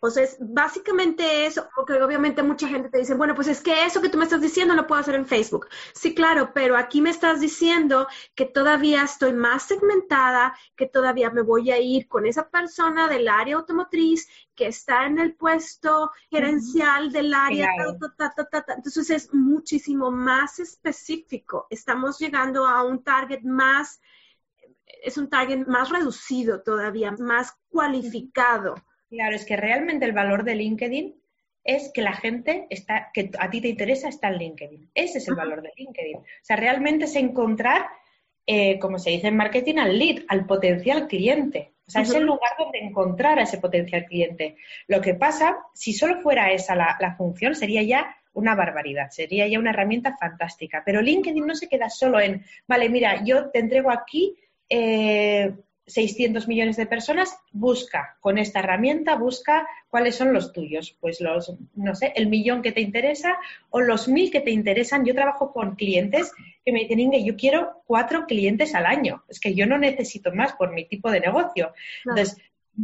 O 0.00 0.10
sea, 0.10 0.22
es 0.22 0.36
básicamente 0.38 1.46
eso, 1.46 1.68
porque 1.74 2.00
obviamente 2.00 2.44
mucha 2.44 2.68
gente 2.68 2.88
te 2.88 2.98
dice, 2.98 3.14
bueno, 3.14 3.34
pues 3.34 3.48
es 3.48 3.60
que 3.60 3.84
eso 3.84 4.00
que 4.00 4.08
tú 4.08 4.16
me 4.16 4.24
estás 4.24 4.40
diciendo 4.40 4.74
lo 4.74 4.86
puedo 4.86 5.00
hacer 5.00 5.16
en 5.16 5.26
Facebook. 5.26 5.66
Sí, 5.92 6.14
claro, 6.14 6.52
pero 6.54 6.76
aquí 6.76 7.00
me 7.00 7.10
estás 7.10 7.40
diciendo 7.40 8.06
que 8.36 8.44
todavía 8.44 9.02
estoy 9.02 9.32
más 9.32 9.64
segmentada, 9.64 10.56
que 10.76 10.86
todavía 10.86 11.30
me 11.30 11.42
voy 11.42 11.72
a 11.72 11.80
ir 11.80 12.06
con 12.06 12.26
esa 12.26 12.48
persona 12.48 13.08
del 13.08 13.28
área 13.28 13.56
automotriz 13.56 14.28
que 14.54 14.68
está 14.68 15.04
en 15.06 15.18
el 15.18 15.34
puesto 15.34 16.12
gerencial 16.30 17.10
del 17.10 17.34
área. 17.34 17.68
Entonces 18.76 19.10
es 19.10 19.34
muchísimo 19.34 20.12
más 20.12 20.60
específico. 20.60 21.66
Estamos 21.70 22.20
llegando 22.20 22.66
a 22.66 22.84
un 22.84 23.02
target 23.02 23.42
más, 23.42 24.00
es 25.02 25.18
un 25.18 25.28
target 25.28 25.66
más 25.66 25.90
reducido 25.90 26.62
todavía, 26.62 27.10
más 27.18 27.56
cualificado. 27.68 28.76
Claro, 29.10 29.36
es 29.36 29.44
que 29.44 29.56
realmente 29.56 30.04
el 30.04 30.12
valor 30.12 30.44
de 30.44 30.54
LinkedIn 30.54 31.14
es 31.64 31.90
que 31.92 32.02
la 32.02 32.14
gente 32.14 32.66
está, 32.70 33.10
que 33.12 33.30
a 33.38 33.50
ti 33.50 33.60
te 33.60 33.68
interesa 33.68 34.08
está 34.08 34.28
en 34.28 34.38
LinkedIn. 34.38 34.90
Ese 34.94 35.18
es 35.18 35.28
el 35.28 35.34
valor 35.34 35.62
de 35.62 35.72
LinkedIn. 35.76 36.16
O 36.16 36.24
sea, 36.42 36.56
realmente 36.56 37.04
es 37.04 37.16
encontrar, 37.16 37.86
eh, 38.46 38.78
como 38.78 38.98
se 38.98 39.10
dice 39.10 39.28
en 39.28 39.36
marketing, 39.36 39.76
al 39.76 39.98
lead, 39.98 40.22
al 40.28 40.46
potencial 40.46 41.06
cliente. 41.06 41.74
O 41.86 41.90
sea, 41.90 42.02
es 42.02 42.12
el 42.12 42.24
lugar 42.24 42.52
donde 42.58 42.78
encontrar 42.80 43.38
a 43.38 43.42
ese 43.42 43.58
potencial 43.58 44.04
cliente. 44.04 44.56
Lo 44.88 45.00
que 45.00 45.14
pasa, 45.14 45.56
si 45.72 45.94
solo 45.94 46.20
fuera 46.20 46.52
esa 46.52 46.74
la, 46.74 47.14
función, 47.16 47.54
sería 47.54 47.82
ya 47.82 48.14
una 48.34 48.54
barbaridad, 48.54 49.08
sería 49.10 49.48
ya 49.48 49.58
una 49.58 49.70
herramienta 49.70 50.14
fantástica. 50.18 50.82
Pero 50.84 51.00
LinkedIn 51.00 51.46
no 51.46 51.54
se 51.54 51.68
queda 51.68 51.88
solo 51.88 52.20
en, 52.20 52.44
vale, 52.66 52.90
mira, 52.90 53.24
yo 53.24 53.50
te 53.50 53.58
entrego 53.58 53.90
aquí 53.90 54.36
eh, 54.68 55.50
600 55.88 56.46
millones 56.46 56.76
de 56.76 56.86
personas, 56.86 57.36
busca 57.50 58.16
con 58.20 58.38
esta 58.38 58.60
herramienta, 58.60 59.16
busca 59.16 59.66
cuáles 59.88 60.14
son 60.14 60.32
los 60.32 60.52
tuyos. 60.52 60.96
Pues 61.00 61.20
los, 61.20 61.54
no 61.74 61.94
sé, 61.94 62.12
el 62.14 62.28
millón 62.28 62.62
que 62.62 62.72
te 62.72 62.80
interesa 62.80 63.36
o 63.70 63.80
los 63.80 64.06
mil 64.06 64.30
que 64.30 64.40
te 64.40 64.50
interesan. 64.50 65.04
Yo 65.04 65.14
trabajo 65.14 65.52
con 65.52 65.74
clientes 65.74 66.32
que 66.64 66.72
me 66.72 66.80
dicen, 66.80 67.00
Inge, 67.00 67.24
yo 67.24 67.36
quiero 67.36 67.82
cuatro 67.86 68.26
clientes 68.26 68.74
al 68.74 68.86
año. 68.86 69.24
Es 69.28 69.40
que 69.40 69.54
yo 69.54 69.66
no 69.66 69.78
necesito 69.78 70.32
más 70.32 70.52
por 70.52 70.72
mi 70.72 70.84
tipo 70.84 71.10
de 71.10 71.20
negocio. 71.20 71.72
Entonces, 72.04 72.36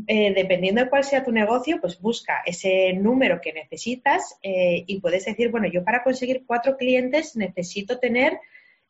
eh, 0.09 0.35
dependiendo 0.35 0.83
de 0.83 0.90
cuál 0.90 1.05
sea 1.05 1.23
tu 1.23 1.31
negocio, 1.31 1.81
pues 1.81 2.01
busca 2.01 2.43
ese 2.45 2.95
número 2.95 3.40
que 3.40 3.53
necesitas 3.53 4.37
eh, 4.43 4.83
y 4.87 5.01
puedes 5.01 5.25
decir, 5.25 5.51
bueno, 5.51 5.69
yo 5.69 5.85
para 5.85 6.03
conseguir 6.03 6.45
cuatro 6.47 6.77
clientes 6.77 7.37
necesito 7.37 7.99
tener 7.99 8.38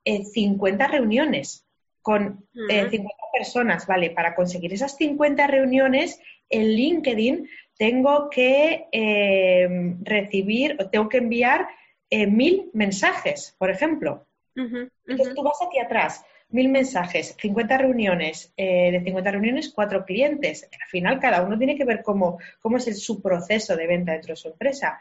50 0.04 0.84
eh, 0.84 0.88
reuniones 0.88 1.66
con 2.04 2.46
50 2.52 3.08
personas, 3.32 3.86
¿vale? 3.86 4.10
Para 4.10 4.34
conseguir 4.34 4.74
esas 4.74 4.94
50 4.98 5.46
reuniones 5.46 6.20
en 6.50 6.68
LinkedIn 6.68 7.48
tengo 7.78 8.28
que 8.28 8.88
eh, 8.92 9.96
recibir 10.02 10.76
o 10.78 10.90
tengo 10.90 11.08
que 11.08 11.16
enviar 11.16 11.66
eh, 12.10 12.26
mil 12.26 12.68
mensajes, 12.74 13.56
por 13.58 13.70
ejemplo. 13.70 14.26
Entonces 14.54 15.34
tú 15.34 15.42
vas 15.42 15.58
aquí 15.66 15.78
atrás, 15.78 16.24
mil 16.50 16.68
mensajes, 16.68 17.34
50 17.40 17.78
reuniones, 17.78 18.52
eh, 18.58 18.92
de 18.92 19.02
50 19.02 19.30
reuniones, 19.30 19.72
cuatro 19.74 20.04
clientes. 20.04 20.68
Al 20.70 20.88
final 20.90 21.18
cada 21.18 21.42
uno 21.42 21.56
tiene 21.56 21.74
que 21.74 21.86
ver 21.86 22.02
cómo, 22.02 22.38
cómo 22.60 22.76
es 22.76 23.02
su 23.02 23.22
proceso 23.22 23.76
de 23.76 23.86
venta 23.86 24.12
dentro 24.12 24.34
de 24.34 24.36
su 24.36 24.48
empresa. 24.48 25.00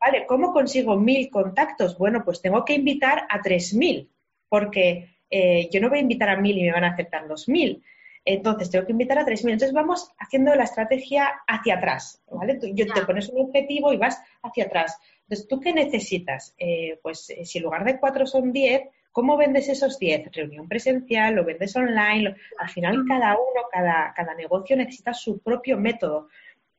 vale, 0.00 0.24
¿cómo 0.26 0.54
consigo 0.54 0.96
mil 0.96 1.28
contactos? 1.28 1.98
Bueno, 1.98 2.24
pues 2.24 2.40
tengo 2.40 2.64
que 2.64 2.72
invitar 2.72 3.26
a 3.28 3.42
tres 3.42 3.74
mil, 3.74 4.10
porque 4.48 5.15
eh, 5.30 5.68
yo 5.72 5.80
no 5.80 5.88
voy 5.88 5.98
a 5.98 6.02
invitar 6.02 6.28
a 6.28 6.36
mil 6.36 6.58
y 6.58 6.62
me 6.62 6.72
van 6.72 6.84
a 6.84 6.92
aceptar 6.92 7.26
los 7.26 7.48
mil. 7.48 7.82
Entonces, 8.26 8.70
tengo 8.70 8.84
que 8.84 8.92
invitar 8.92 9.18
a 9.20 9.24
3.000. 9.24 9.52
Entonces, 9.52 9.72
vamos 9.72 10.12
haciendo 10.18 10.52
la 10.56 10.64
estrategia 10.64 11.28
hacia 11.46 11.76
atrás, 11.76 12.20
¿vale? 12.28 12.58
yo 12.74 12.84
te 12.92 13.06
pones 13.06 13.28
un 13.28 13.46
objetivo 13.46 13.92
y 13.92 13.98
vas 13.98 14.20
hacia 14.42 14.64
atrás. 14.64 14.98
Entonces, 15.22 15.46
¿tú 15.46 15.60
qué 15.60 15.72
necesitas? 15.72 16.52
Eh, 16.58 16.98
pues 17.02 17.30
eh, 17.30 17.44
si 17.44 17.58
en 17.58 17.64
lugar 17.64 17.84
de 17.84 18.00
cuatro 18.00 18.26
son 18.26 18.52
10, 18.52 18.82
¿cómo 19.12 19.36
vendes 19.36 19.68
esos 19.68 20.00
10? 20.00 20.32
Reunión 20.32 20.68
presencial, 20.68 21.36
lo 21.36 21.44
vendes 21.44 21.76
online. 21.76 22.34
Al 22.58 22.68
final, 22.68 23.04
cada 23.06 23.34
uno, 23.34 23.62
cada, 23.70 24.12
cada 24.12 24.34
negocio 24.34 24.76
necesita 24.76 25.14
su 25.14 25.38
propio 25.38 25.78
método 25.78 26.28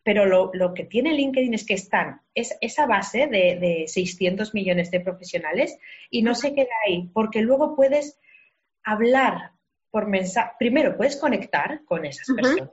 pero 0.04 0.26
lo, 0.26 0.74
que 0.74 0.86
tiene 0.86 1.12
LinkedIn 1.12 1.54
es 1.54 1.66
que 1.66 1.74
están 1.74 2.22
es, 2.34 2.58
esa 2.62 2.86
base 2.86 3.28
de, 3.28 3.58
de, 3.60 3.84
600 3.90 4.54
millones 4.54 4.90
de 4.90 5.02
profesionales 5.02 5.78
y 6.10 6.22
no 6.22 6.34
se 6.34 6.54
queda 6.54 6.72
ahí, 6.88 7.10
porque 7.14 7.42
luego 7.42 7.76
puedes 7.76 8.18
hablar 8.88 9.52
por 9.92 10.08
mensaje. 10.08 10.52
Primero, 10.58 10.96
puedes 10.96 11.18
conectar 11.18 11.82
con 11.86 12.06
esas 12.06 12.28
personas 12.36 12.70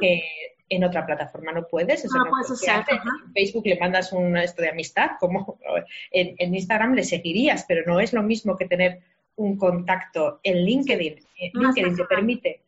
que 0.00 0.22
en 0.68 0.84
otra 0.84 1.04
plataforma 1.06 1.52
no 1.52 1.66
puedes. 1.66 2.04
Eso 2.04 2.16
no, 2.16 2.24
En 2.26 3.32
Facebook 3.32 3.66
le 3.66 3.78
mandas 3.78 4.12
un 4.12 4.36
esto 4.36 4.62
de 4.62 4.70
amistad, 4.70 5.12
como 5.20 5.58
en, 6.10 6.54
Instagram 6.54 6.94
le 6.94 7.04
seguirías, 7.04 7.64
pero 7.66 7.82
no 7.86 8.00
es 8.00 8.12
lo 8.12 8.22
mismo 8.22 8.56
que 8.56 8.66
tener 8.66 9.00
un 9.36 9.56
contacto 9.56 10.40
en 10.42 10.64
LinkedIn. 10.64 11.16
LinkedIn 11.54 11.96
te 11.96 12.04
permite 12.04 12.62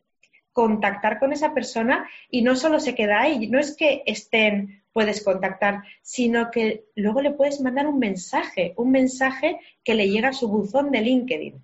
contactar 0.53 1.19
con 1.19 1.33
esa 1.33 1.53
persona 1.53 2.07
y 2.29 2.41
no 2.41 2.55
solo 2.55 2.79
se 2.79 2.93
queda 2.93 3.21
ahí, 3.21 3.47
no 3.47 3.59
es 3.59 3.75
que 3.75 4.03
estén, 4.05 4.83
puedes 4.91 5.23
contactar, 5.23 5.83
sino 6.01 6.51
que 6.51 6.85
luego 6.95 7.21
le 7.21 7.31
puedes 7.31 7.61
mandar 7.61 7.87
un 7.87 7.99
mensaje, 7.99 8.73
un 8.77 8.91
mensaje 8.91 9.59
que 9.83 9.95
le 9.95 10.09
llega 10.09 10.29
a 10.29 10.33
su 10.33 10.49
buzón 10.49 10.91
de 10.91 11.01
LinkedIn. 11.01 11.61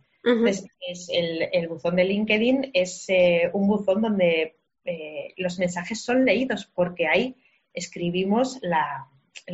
Es 0.47 1.09
el, 1.11 1.67
buzón 1.67 1.95
de 1.95 2.03
LinkedIn 2.03 2.71
es 2.73 3.05
eh, 3.09 3.49
un 3.53 3.67
buzón 3.67 4.01
donde 4.01 4.57
eh, 4.85 5.33
los 5.37 5.59
mensajes 5.59 6.01
son 6.01 6.25
leídos 6.25 6.65
porque 6.65 7.07
ahí 7.07 7.35
escribimos 7.73 8.59
la, 8.61 9.07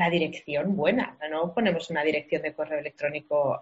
dirección 0.10 0.76
buena, 0.76 1.18
no 1.30 1.54
ponemos 1.54 1.90
una 1.90 2.04
dirección 2.04 2.42
de 2.42 2.54
correo 2.54 2.80
electrónico 2.80 3.60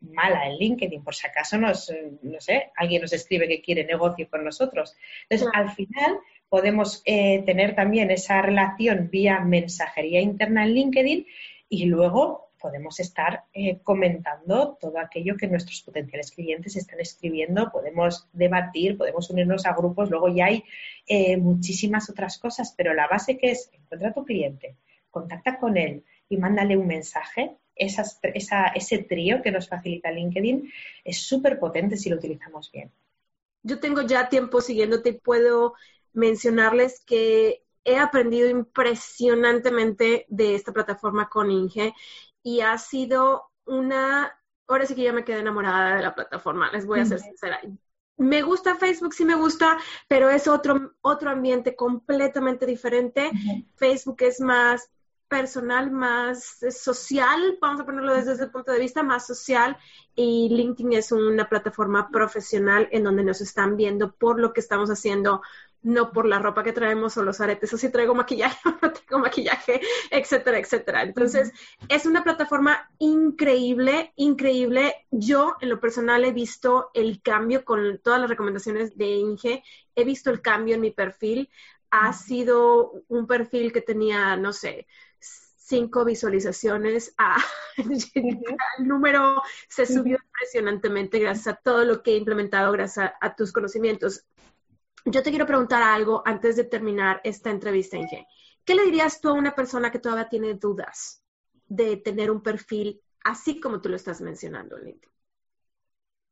mala 0.00 0.46
en 0.46 0.56
LinkedIn, 0.56 1.04
por 1.04 1.14
si 1.14 1.26
acaso 1.26 1.58
nos, 1.58 1.92
no 2.22 2.40
sé, 2.40 2.70
alguien 2.76 3.02
nos 3.02 3.12
escribe 3.12 3.48
que 3.48 3.60
quiere 3.60 3.84
negocio 3.84 4.28
con 4.28 4.44
nosotros. 4.44 4.96
Entonces, 5.28 5.48
al 5.54 5.70
final 5.72 6.18
podemos 6.48 7.02
eh, 7.04 7.42
tener 7.44 7.74
también 7.74 8.10
esa 8.10 8.42
relación 8.42 9.08
vía 9.10 9.40
mensajería 9.40 10.20
interna 10.20 10.64
en 10.64 10.74
LinkedIn 10.74 11.26
y 11.68 11.84
luego 11.84 12.49
podemos 12.60 13.00
estar 13.00 13.44
eh, 13.52 13.80
comentando 13.82 14.76
todo 14.80 14.98
aquello 14.98 15.36
que 15.36 15.46
nuestros 15.46 15.80
potenciales 15.82 16.30
clientes 16.30 16.76
están 16.76 17.00
escribiendo, 17.00 17.70
podemos 17.72 18.28
debatir, 18.32 18.98
podemos 18.98 19.30
unirnos 19.30 19.66
a 19.66 19.74
grupos, 19.74 20.10
luego 20.10 20.28
ya 20.28 20.46
hay 20.46 20.64
eh, 21.06 21.36
muchísimas 21.36 22.10
otras 22.10 22.38
cosas, 22.38 22.74
pero 22.76 22.94
la 22.94 23.08
base 23.08 23.38
que 23.38 23.50
es 23.50 23.70
encuentra 23.72 24.10
a 24.10 24.14
tu 24.14 24.24
cliente, 24.24 24.76
contacta 25.10 25.58
con 25.58 25.76
él 25.76 26.04
y 26.28 26.36
mándale 26.36 26.76
un 26.76 26.86
mensaje. 26.86 27.56
Ese 27.74 28.98
trío 28.98 29.40
que 29.40 29.50
nos 29.50 29.66
facilita 29.66 30.10
LinkedIn 30.10 30.70
es 31.02 31.18
súper 31.18 31.58
potente 31.58 31.96
si 31.96 32.10
lo 32.10 32.16
utilizamos 32.16 32.70
bien. 32.70 32.90
Yo 33.62 33.80
tengo 33.80 34.02
ya 34.02 34.28
tiempo 34.28 34.60
siguiéndote 34.60 35.10
y 35.10 35.12
puedo 35.12 35.74
mencionarles 36.12 37.00
que 37.00 37.62
he 37.84 37.96
aprendido 37.96 38.48
impresionantemente 38.48 40.26
de 40.28 40.54
esta 40.54 40.72
plataforma 40.72 41.28
con 41.28 41.50
Inge 41.50 41.94
y 42.42 42.60
ha 42.60 42.76
sido 42.78 43.44
una, 43.66 44.36
ahora 44.66 44.86
sí 44.86 44.94
que 44.94 45.02
ya 45.02 45.12
me 45.12 45.24
quedé 45.24 45.40
enamorada 45.40 45.96
de 45.96 46.02
la 46.02 46.14
plataforma, 46.14 46.70
les 46.72 46.86
voy 46.86 47.00
a 47.00 47.06
ser 47.06 47.20
sincera. 47.20 47.60
Me 48.16 48.42
gusta 48.42 48.76
Facebook, 48.76 49.14
sí 49.14 49.24
me 49.24 49.34
gusta, 49.34 49.78
pero 50.06 50.28
es 50.28 50.46
otro, 50.46 50.92
otro 51.00 51.30
ambiente 51.30 51.74
completamente 51.74 52.66
diferente. 52.66 53.30
Facebook 53.76 54.18
es 54.20 54.40
más 54.40 54.90
personal, 55.30 55.92
más 55.92 56.58
social, 56.70 57.56
vamos 57.62 57.80
a 57.80 57.86
ponerlo 57.86 58.14
desde 58.14 58.32
ese 58.32 58.48
punto 58.48 58.72
de 58.72 58.80
vista, 58.80 59.04
más 59.04 59.26
social, 59.26 59.78
y 60.16 60.48
LinkedIn 60.50 60.92
es 60.94 61.12
una 61.12 61.48
plataforma 61.48 62.10
profesional 62.10 62.88
en 62.90 63.04
donde 63.04 63.22
nos 63.22 63.40
están 63.40 63.76
viendo 63.76 64.12
por 64.16 64.40
lo 64.40 64.52
que 64.52 64.60
estamos 64.60 64.90
haciendo, 64.90 65.40
no 65.82 66.12
por 66.12 66.26
la 66.26 66.38
ropa 66.38 66.62
que 66.62 66.72
traemos 66.72 67.16
o 67.16 67.22
los 67.22 67.40
aretes, 67.40 67.72
o 67.72 67.78
si 67.78 67.90
traigo 67.90 68.14
maquillaje 68.14 68.58
o 68.68 68.78
no 68.82 68.92
traigo 68.92 69.18
maquillaje, 69.18 69.80
etcétera, 70.10 70.58
etcétera. 70.58 71.02
Entonces, 71.02 71.52
es 71.88 72.06
una 72.06 72.22
plataforma 72.22 72.90
increíble, 72.98 74.12
increíble. 74.16 75.06
Yo, 75.10 75.56
en 75.60 75.68
lo 75.70 75.80
personal, 75.80 76.24
he 76.24 76.32
visto 76.32 76.90
el 76.94 77.22
cambio 77.22 77.64
con 77.64 77.98
todas 78.02 78.20
las 78.20 78.30
recomendaciones 78.30 78.96
de 78.96 79.06
Inge, 79.06 79.62
he 79.94 80.04
visto 80.04 80.30
el 80.30 80.42
cambio 80.42 80.74
en 80.74 80.80
mi 80.80 80.90
perfil. 80.90 81.50
Ha 81.90 82.12
sido 82.12 83.02
un 83.08 83.26
perfil 83.26 83.72
que 83.72 83.80
tenía, 83.80 84.36
no 84.36 84.52
sé, 84.52 84.86
cinco 85.70 86.04
visualizaciones, 86.04 87.14
a, 87.18 87.36
el 87.76 88.88
número 88.88 89.42
se 89.68 89.86
subió 89.86 90.18
impresionantemente 90.22 91.18
gracias 91.20 91.46
a 91.46 91.54
todo 91.54 91.84
lo 91.84 92.02
que 92.02 92.12
he 92.12 92.16
implementado, 92.16 92.72
gracias 92.72 93.12
a, 93.20 93.34
tus 93.36 93.52
conocimientos. 93.52 94.24
Yo 95.04 95.22
te 95.22 95.30
quiero 95.30 95.46
preguntar 95.46 95.82
algo 95.82 96.22
antes 96.24 96.56
de 96.56 96.64
terminar 96.64 97.20
esta 97.24 97.50
entrevista, 97.50 97.96
Inge. 97.96 98.26
¿Qué 98.64 98.74
le 98.74 98.84
dirías 98.84 99.20
tú 99.20 99.28
a 99.30 99.34
una 99.34 99.54
persona 99.54 99.90
que 99.90 99.98
todavía 99.98 100.28
tiene 100.28 100.54
dudas 100.54 101.22
de 101.66 101.96
tener 101.96 102.30
un 102.30 102.42
perfil 102.42 103.00
así 103.24 103.60
como 103.60 103.80
tú 103.80 103.88
lo 103.88 103.96
estás 103.96 104.20
mencionando, 104.20 104.78
LinkedIn? 104.78 105.10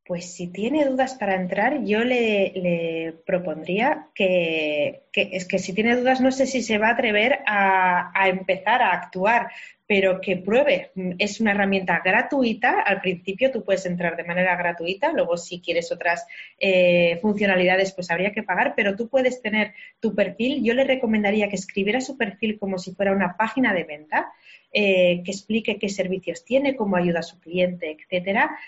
Pues 0.09 0.35
si 0.35 0.51
tiene 0.51 0.87
dudas 0.87 1.17
para 1.17 1.35
entrar, 1.35 1.85
yo 1.85 2.01
le, 2.03 3.21
propondría 3.27 4.09
que, 4.15 5.03
es 5.13 5.47
que 5.47 5.59
si 5.59 5.75
tiene 5.75 5.97
dudas, 5.97 6.23
no 6.23 6.33
sé 6.33 6.47
si 6.47 6.63
se 6.63 6.79
va 6.79 6.89
a 6.89 6.93
atrever 6.93 7.41
a, 7.47 8.11
empezar 8.27 8.81
a 8.81 8.93
actuar, 8.93 9.51
pero 9.89 10.21
que 10.21 10.37
pruebe. 10.37 10.93
Es 11.19 11.41
una 11.41 11.53
herramienta 11.53 12.03
gratuita. 12.05 12.83
Al 12.83 13.01
principio 13.01 13.51
tú 13.51 13.65
puedes 13.65 13.87
entrar 13.87 14.17
de 14.17 14.23
manera 14.23 14.55
gratuita, 14.55 15.13
luego 15.13 15.39
si 15.39 15.61
quieres 15.61 15.91
otras 15.91 16.27
eh, 16.61 17.19
funcionalidades, 17.23 17.93
pues 17.95 18.11
habría 18.11 18.33
que 18.33 18.43
pagar, 18.43 18.75
pero 18.77 18.95
tú 18.95 19.09
puedes 19.09 19.41
tener 19.41 19.73
tu 19.99 20.15
perfil. 20.15 20.63
Yo 20.63 20.75
le 20.75 20.85
recomendaría 20.85 21.49
que 21.49 21.57
escribiera 21.57 22.03
su 22.03 22.19
perfil 22.19 22.59
como 22.59 22.79
si 22.79 22.95
fuera 22.95 23.13
una 23.13 23.37
página 23.37 23.73
de 23.73 23.85
venta, 23.85 24.31
eh, 24.71 25.23
que 25.25 25.31
explique 25.31 25.79
qué 25.79 25.89
servicios 25.89 26.45
tiene, 26.45 26.77
cómo 26.77 26.97
ayuda 26.97 27.21
a 27.21 27.23
su 27.23 27.41
cliente, 27.41 27.97
etcétera 27.99 28.59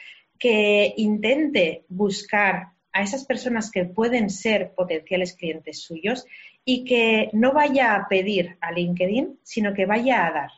que 0.41 0.95
intente 0.97 1.85
buscar 1.91 2.71
a 2.93 3.03
esas 3.03 3.27
personas 3.27 3.71
que 3.71 3.85
pueden 3.85 4.31
ser 4.31 4.73
potenciales 4.75 5.35
clientes 5.35 5.83
suyos 5.83 6.25
y 6.65 6.85
que 6.85 7.29
no 7.35 7.53
vaya 7.53 7.95
a 7.95 8.09
pedir 8.09 8.57
a 8.63 8.73
LinkedIn, 8.73 9.39
sino 9.43 9.75
que 9.75 9.85
vaya 9.85 10.27
a 10.27 10.33
dar. 10.33 10.51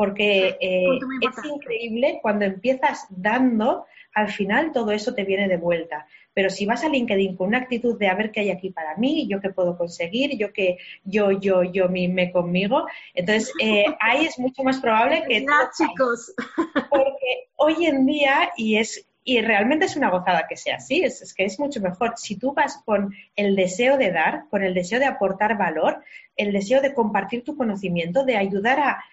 Porque 0.00 0.56
eh, 0.62 0.98
es 1.20 1.44
increíble 1.44 2.20
cuando 2.22 2.46
empiezas 2.46 3.06
dando, 3.10 3.84
al 4.14 4.30
final 4.30 4.72
todo 4.72 4.92
eso 4.92 5.12
te 5.12 5.24
viene 5.24 5.46
de 5.46 5.58
vuelta. 5.58 6.06
Pero 6.32 6.48
si 6.48 6.64
vas 6.64 6.82
a 6.84 6.88
LinkedIn 6.88 7.36
con 7.36 7.48
una 7.48 7.58
actitud 7.58 7.98
de 7.98 8.08
a 8.08 8.14
ver 8.14 8.30
qué 8.30 8.40
hay 8.40 8.50
aquí 8.50 8.70
para 8.70 8.96
mí, 8.96 9.28
yo 9.28 9.42
qué 9.42 9.50
puedo 9.50 9.76
conseguir, 9.76 10.38
yo 10.38 10.54
que 10.54 10.78
yo, 11.04 11.32
yo, 11.32 11.64
yo 11.64 11.90
me 11.90 12.32
conmigo, 12.32 12.86
entonces 13.12 13.52
eh, 13.60 13.84
ahí 14.00 14.24
es 14.24 14.38
mucho 14.38 14.62
más 14.62 14.80
probable 14.80 15.22
que... 15.28 15.44
chicos. 15.76 16.34
Porque 16.88 17.48
hoy 17.56 17.84
en 17.84 18.06
día, 18.06 18.52
y 18.56 18.76
es 18.76 19.06
y 19.22 19.42
realmente 19.42 19.84
es 19.84 19.96
una 19.96 20.08
gozada 20.08 20.46
que 20.48 20.56
sea 20.56 20.76
así, 20.76 21.02
es, 21.02 21.34
que 21.34 21.44
es 21.44 21.60
mucho 21.60 21.78
mejor. 21.82 22.14
Si 22.16 22.36
tú 22.36 22.54
vas 22.54 22.80
con 22.86 23.14
el 23.36 23.54
deseo 23.54 23.98
de 23.98 24.12
dar, 24.12 24.44
con 24.48 24.64
el 24.64 24.72
deseo 24.72 24.98
de 24.98 25.04
aportar 25.04 25.58
valor, 25.58 26.02
el 26.38 26.54
deseo 26.54 26.80
de 26.80 26.94
compartir 26.94 27.44
tu 27.44 27.54
conocimiento, 27.54 28.24
de 28.24 28.38
ayudar 28.38 28.80
a, 28.80 29.04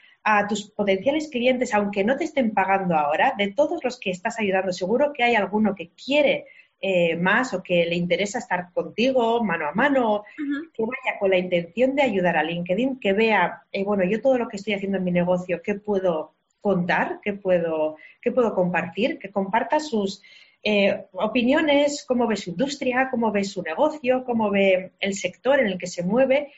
tus 0.47 0.69
potenciales 0.71 1.29
clientes, 1.29 1.73
aunque 1.73 2.03
no 2.03 2.17
te 2.17 2.25
estén 2.25 2.53
pagando 2.53 2.95
ahora, 2.95 3.33
de 3.37 3.53
todos 3.53 3.83
los 3.83 3.99
que 3.99 4.11
estás 4.11 4.39
ayudando, 4.39 4.71
seguro 4.73 5.13
que 5.13 5.23
hay 5.23 5.35
alguno 5.35 5.73
que 5.73 5.91
quiere 5.91 6.45
eh, 6.79 7.15
más 7.15 7.53
o 7.53 7.63
que 7.63 7.85
le 7.85 7.95
interesa 7.95 8.37
estar 8.37 8.71
contigo 8.71 9.43
mano 9.43 9.67
a 9.67 9.71
mano, 9.71 10.23
que 10.73 10.83
vaya 10.83 11.17
con 11.19 11.31
la 11.31 11.37
intención 11.37 11.95
de 11.95 12.03
ayudar 12.03 12.37
a 12.37 12.43
LinkedIn, 12.43 12.99
que 12.99 13.13
vea, 13.13 13.63
eh, 13.71 13.83
bueno, 13.83 14.03
yo 14.03 14.21
todo 14.21 14.37
lo 14.37 14.47
que 14.47 14.57
estoy 14.57 14.73
haciendo 14.73 14.97
en 14.97 15.03
mi 15.03 15.11
negocio, 15.11 15.61
¿qué 15.63 15.75
puedo 15.75 16.33
contar, 16.61 17.19
qué 17.23 17.33
puedo, 17.33 17.95
qué 18.21 18.31
puedo 18.31 18.53
compartir, 18.53 19.17
que 19.17 19.31
comparta 19.31 19.79
sus 19.79 20.21
eh, 20.61 21.05
opiniones, 21.13 22.03
cómo 22.07 22.27
ve 22.27 22.35
su 22.35 22.49
industria, 22.49 23.07
cómo 23.09 23.31
ve 23.31 23.43
su 23.43 23.63
negocio, 23.63 24.23
cómo 24.25 24.51
ve 24.51 24.91
el 24.99 25.13
sector 25.13 25.59
en 25.59 25.67
el 25.67 25.77
que 25.77 25.87
se 25.87 26.03
mueve. 26.03 26.51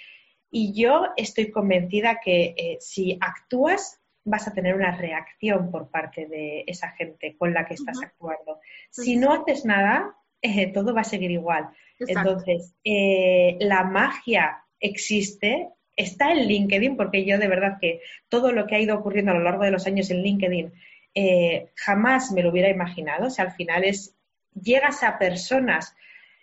Y 0.51 0.73
yo 0.73 1.07
estoy 1.15 1.51
convencida 1.51 2.19
que 2.23 2.53
eh, 2.57 2.77
si 2.79 3.17
actúas, 3.21 4.01
vas 4.23 4.47
a 4.47 4.53
tener 4.53 4.75
una 4.75 4.95
reacción 4.95 5.71
por 5.71 5.89
parte 5.89 6.27
de 6.27 6.63
esa 6.67 6.89
gente 6.91 7.35
con 7.37 7.53
la 7.53 7.65
que 7.65 7.75
estás 7.75 8.01
actuando. 8.03 8.59
Si 8.89 9.15
no 9.15 9.31
haces 9.31 9.65
nada, 9.65 10.15
eh, 10.41 10.71
todo 10.73 10.93
va 10.93 11.01
a 11.01 11.05
seguir 11.05 11.31
igual. 11.31 11.69
Entonces, 11.99 12.73
la 12.83 13.83
magia 13.83 14.63
existe 14.79 15.69
está 15.99 16.31
en 16.31 16.47
LinkedIn, 16.47 16.95
porque 16.95 17.25
yo 17.25 17.37
de 17.37 17.49
verdad 17.49 17.77
que 17.79 18.01
todo 18.29 18.53
lo 18.53 18.65
que 18.65 18.75
ha 18.75 18.79
ido 18.79 18.97
ocurriendo 18.97 19.31
a 19.31 19.35
lo 19.35 19.43
largo 19.43 19.63
de 19.63 19.71
los 19.71 19.85
años 19.85 20.09
en 20.09 20.23
LinkedIn 20.23 20.71
eh, 21.13 21.71
jamás 21.75 22.31
me 22.31 22.41
lo 22.41 22.51
hubiera 22.51 22.69
imaginado. 22.69 23.27
O 23.27 23.29
sea, 23.29 23.45
al 23.45 23.51
final 23.51 23.83
es, 23.83 24.15
llegas 24.53 25.03
a 25.03 25.19
personas 25.19 25.95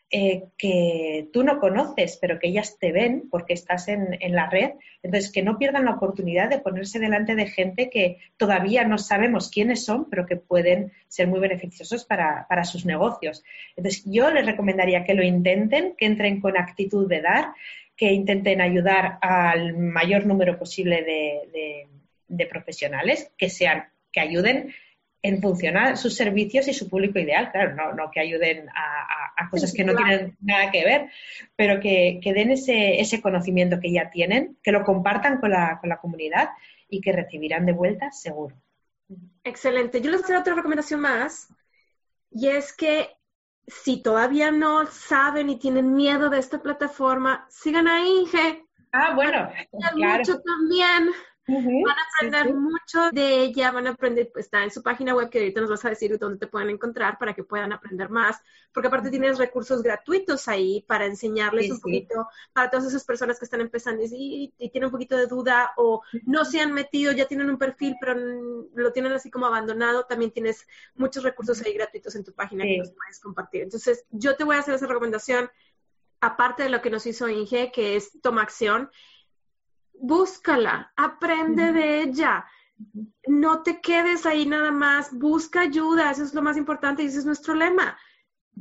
eh, 0.09 0.45
que 0.57 1.29
tú 1.33 1.43
no 1.43 1.59
conoces, 1.59 2.17
pero 2.21 2.39
que 2.39 2.47
ellas 2.47 2.79
te 2.79 2.93
ven 2.93 3.29
porque 3.29 3.55
estás 3.55 3.89
en, 3.89 4.17
la 4.35 4.49
red. 4.49 4.73
Entonces, 5.03 5.33
que 5.33 5.43
no 5.43 5.59
pierdan 5.59 5.87
la 5.87 5.93
oportunidad 5.97 6.49
de 6.49 6.61
ponerse 6.61 7.01
delante 7.01 7.35
de 7.35 7.49
gente 7.49 7.91
que 7.91 8.19
todavía 8.37 8.85
no 8.85 8.99
sabemos 8.99 9.51
quiénes 9.51 9.85
son, 9.85 10.09
pero 10.09 10.25
que 10.25 10.37
pueden 10.37 10.93
ser 11.09 11.27
muy 11.27 11.41
beneficiosos 11.41 12.05
para, 12.05 12.47
sus 12.65 12.87
negocios. 12.87 13.43
Entonces, 13.77 14.05
yo 14.07 14.31
les 14.31 14.47
recomendaría 14.47 15.05
que 15.05 15.15
lo 15.15 15.25
intenten, 15.25 15.95
que 15.99 16.07
entren 16.07 16.41
con 16.41 16.57
actitud 16.57 17.09
de 17.09 17.23
dar, 17.23 17.53
que 17.97 18.13
intenten 18.13 18.61
ayudar 18.61 19.19
al 19.21 19.77
mayor 19.77 20.25
número 20.25 20.57
posible 20.57 21.89
de 22.29 22.47
profesionales, 22.47 23.33
que 23.37 23.51
sean, 23.51 23.89
que 24.13 24.21
ayuden 24.21 24.73
en 25.27 25.43
funcionar 25.43 25.97
sus 25.97 26.15
servicios 26.15 26.69
y 26.69 26.73
su 26.73 26.89
público 26.89 27.19
ideal. 27.19 27.51
Claro, 27.51 27.75
no, 27.75 27.93
no 27.95 28.11
que 28.13 28.21
ayuden 28.21 28.69
a, 28.69 29.51
cosas 29.51 29.73
que 29.73 29.85
no 29.85 29.95
tienen 29.95 30.37
nada 30.41 30.71
que 30.71 30.85
ver, 30.85 31.11
pero 31.55 31.81
que, 31.81 32.21
den 32.23 32.51
ese, 32.51 33.01
ese, 33.01 33.21
conocimiento 33.21 33.79
que 33.81 33.93
ya 33.93 34.11
tienen, 34.11 34.57
que 34.63 34.73
lo 34.73 34.85
compartan 34.85 35.39
con 35.39 35.51
la, 35.51 35.79
con 35.81 35.89
la 35.89 35.99
comunidad 35.99 36.51
y 36.89 37.01
que 37.01 37.13
recibirán 37.13 37.67
de 37.67 37.73
vuelta 37.73 38.11
seguro. 38.13 38.57
Excelente. 39.45 40.01
Yo 40.01 40.11
les 40.11 40.23
voy 40.23 40.23
a 40.23 40.25
hacer 40.25 40.37
otra 40.37 40.55
recomendación 40.55 41.01
más 41.01 41.49
y 42.31 42.49
es 42.49 42.73
que 42.73 43.11
si 43.67 44.03
todavía 44.03 44.51
no 44.51 44.87
saben 44.87 45.51
y 45.51 45.59
tienen 45.59 45.95
miedo 45.95 46.31
de 46.31 46.39
esta 46.39 46.63
plataforma, 46.63 47.47
sigan 47.51 47.89
a 47.89 48.05
Inge. 48.05 48.65
Ah, 48.93 49.15
bueno, 49.15 49.51
claro. 49.95 50.19
mucho 50.19 50.41
también 50.41 51.11
van 51.47 51.99
a 51.99 52.03
aprender 52.17 52.55
mucho 52.55 53.11
de 53.13 53.43
ella, 53.43 53.71
van 53.71 53.87
a 53.87 53.91
aprender, 53.91 54.31
pues, 54.33 54.47
está 54.47 54.65
en 54.65 54.71
su 54.71 54.83
página 54.83 55.15
web 55.15 55.31
que 55.31 55.39
ahorita 55.39 55.61
nos 55.61 55.71
vas 55.71 55.85
a 55.85 55.91
decir 55.91 56.19
dónde 56.19 56.39
te 56.39 56.47
pueden 56.47 56.71
encontrar 56.71 57.19
para 57.19 57.35
que 57.35 57.45
puedan 57.45 57.73
aprender 57.73 58.11
más, 58.11 58.43
porque 58.73 58.89
aparte 58.89 59.11
tienes 59.11 59.39
recursos 59.39 59.83
gratuitos 59.83 60.49
ahí 60.49 60.85
para 60.89 61.07
enseñarles 61.07 61.71
un 61.71 61.81
poquito, 61.81 62.27
para 62.53 62.71
todas 62.71 62.87
esas 62.87 63.05
personas 63.05 63.39
que 63.39 63.45
están 63.45 63.61
empezando 63.61 64.03
y, 64.05 64.53
tienen 64.73 64.87
un 64.87 64.93
poquito 64.93 65.17
de 65.17 65.27
duda 65.27 65.73
o 65.77 66.03
no 66.25 66.45
se 66.45 66.61
han 66.61 66.73
metido, 66.73 67.13
ya 67.13 67.27
tienen 67.27 67.49
un 67.49 67.59
perfil, 67.59 67.95
pero 68.01 68.15
lo 68.75 68.93
tienen 68.93 69.13
así 69.13 69.31
como 69.31 69.47
abandonado, 69.47 70.05
también 70.05 70.33
tienes 70.33 70.67
muchos 70.95 71.23
recursos 71.23 71.63
ahí 71.63 71.73
gratuitos 71.73 72.15
en 72.17 72.25
tu 72.25 72.33
página 72.33 72.65
que 72.65 72.79
los 72.79 72.91
puedes 72.91 73.21
compartir. 73.21 73.63
Entonces, 73.63 74.05
yo 74.11 74.37
te 74.37 74.45
voy 74.45 74.57
a 74.57 74.61
hacer 74.61 74.75
esa 74.75 74.87
recomendación, 74.87 75.49
aparte 76.21 76.65
de 76.65 76.71
lo 76.71 76.83
que 76.83 76.91
nos 76.91 77.07
hizo 77.07 77.29
Inge, 77.29 77.71
que 77.73 77.97
es 77.97 78.21
toma 78.21 78.43
acción 78.43 78.91
búscala, 80.01 80.93
aprende 80.97 81.73
de 81.73 82.03
ella. 82.03 82.47
No 83.27 83.63
te 83.63 83.81
quedes 83.81 84.27
ahí 84.27 84.47
nada 84.47 84.71
más, 84.71 85.13
busca 85.13 85.61
ayuda, 85.61 86.11
eso 86.11 86.23
es 86.23 86.35
lo 86.35 86.43
más 86.43 86.57
importante 86.57 87.03
y 87.03 87.07
ese 87.07 87.19
es 87.19 87.27
nuestro 87.27 87.55
lema. 87.55 87.99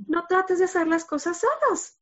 No 0.08 0.26
trates 0.28 0.60
de 0.60 0.65
hacer 0.65 0.88
las 0.88 1.06
cosas 1.06 1.39
solos. 1.39 1.98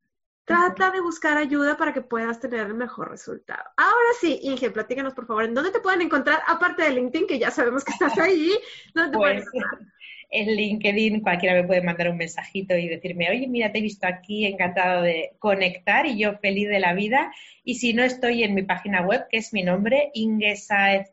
Trata 0.46 0.92
de 0.92 1.00
buscar 1.00 1.38
ayuda 1.38 1.78
para 1.78 1.94
que 1.94 2.02
puedas 2.02 2.40
tener 2.40 2.68
el 2.68 2.74
mejor 2.74 3.10
resultado. 3.10 3.64
Ahora 3.78 4.10
sí, 4.20 4.40
Inge, 4.44 4.72
platícanos 4.72 5.14
por 5.14 5.26
favor, 5.26 5.46
¿en 5.46 5.54
dónde 5.54 5.72
te 5.72 5.80
pueden 5.80 6.02
encontrar? 6.02 6.42
Aparte 6.48 6.84
de 6.84 6.92
LinkedIn, 6.92 7.28
que 7.28 7.40
ya 7.40 7.50
sabemos 7.50 7.86
que 7.86 7.94
estás 7.94 8.18
ahí, 8.18 8.52
¿dónde 8.94 9.12
te 9.12 9.18
pueden 9.18 9.38
encontrar? 9.38 9.93
En 10.34 10.56
LinkedIn 10.56 11.22
cualquiera 11.22 11.54
me 11.56 11.68
puede 11.68 11.84
mandar 11.84 12.10
un 12.10 12.18
mensajito 12.18 12.76
y 12.76 12.88
decirme, 12.88 13.30
oye, 13.30 13.48
mira, 13.48 13.72
te 13.72 13.78
he 13.78 13.82
visto 13.82 14.08
aquí, 14.08 14.46
encantado 14.46 15.04
de 15.04 15.34
conectar 15.38 16.08
y 16.08 16.18
yo 16.18 16.40
feliz 16.40 16.68
de 16.70 16.80
la 16.80 16.94
vida. 16.94 17.32
Y 17.64 17.76
si 17.76 17.94
no 17.94 18.04
estoy 18.04 18.44
en 18.44 18.56
mi 18.56 18.64
página 18.64 19.04
web, 19.04 19.28
que 19.30 19.38
es 19.38 19.54
mi 19.54 19.62
nombre, 19.62 20.10
ingesaez.es. 20.16 21.12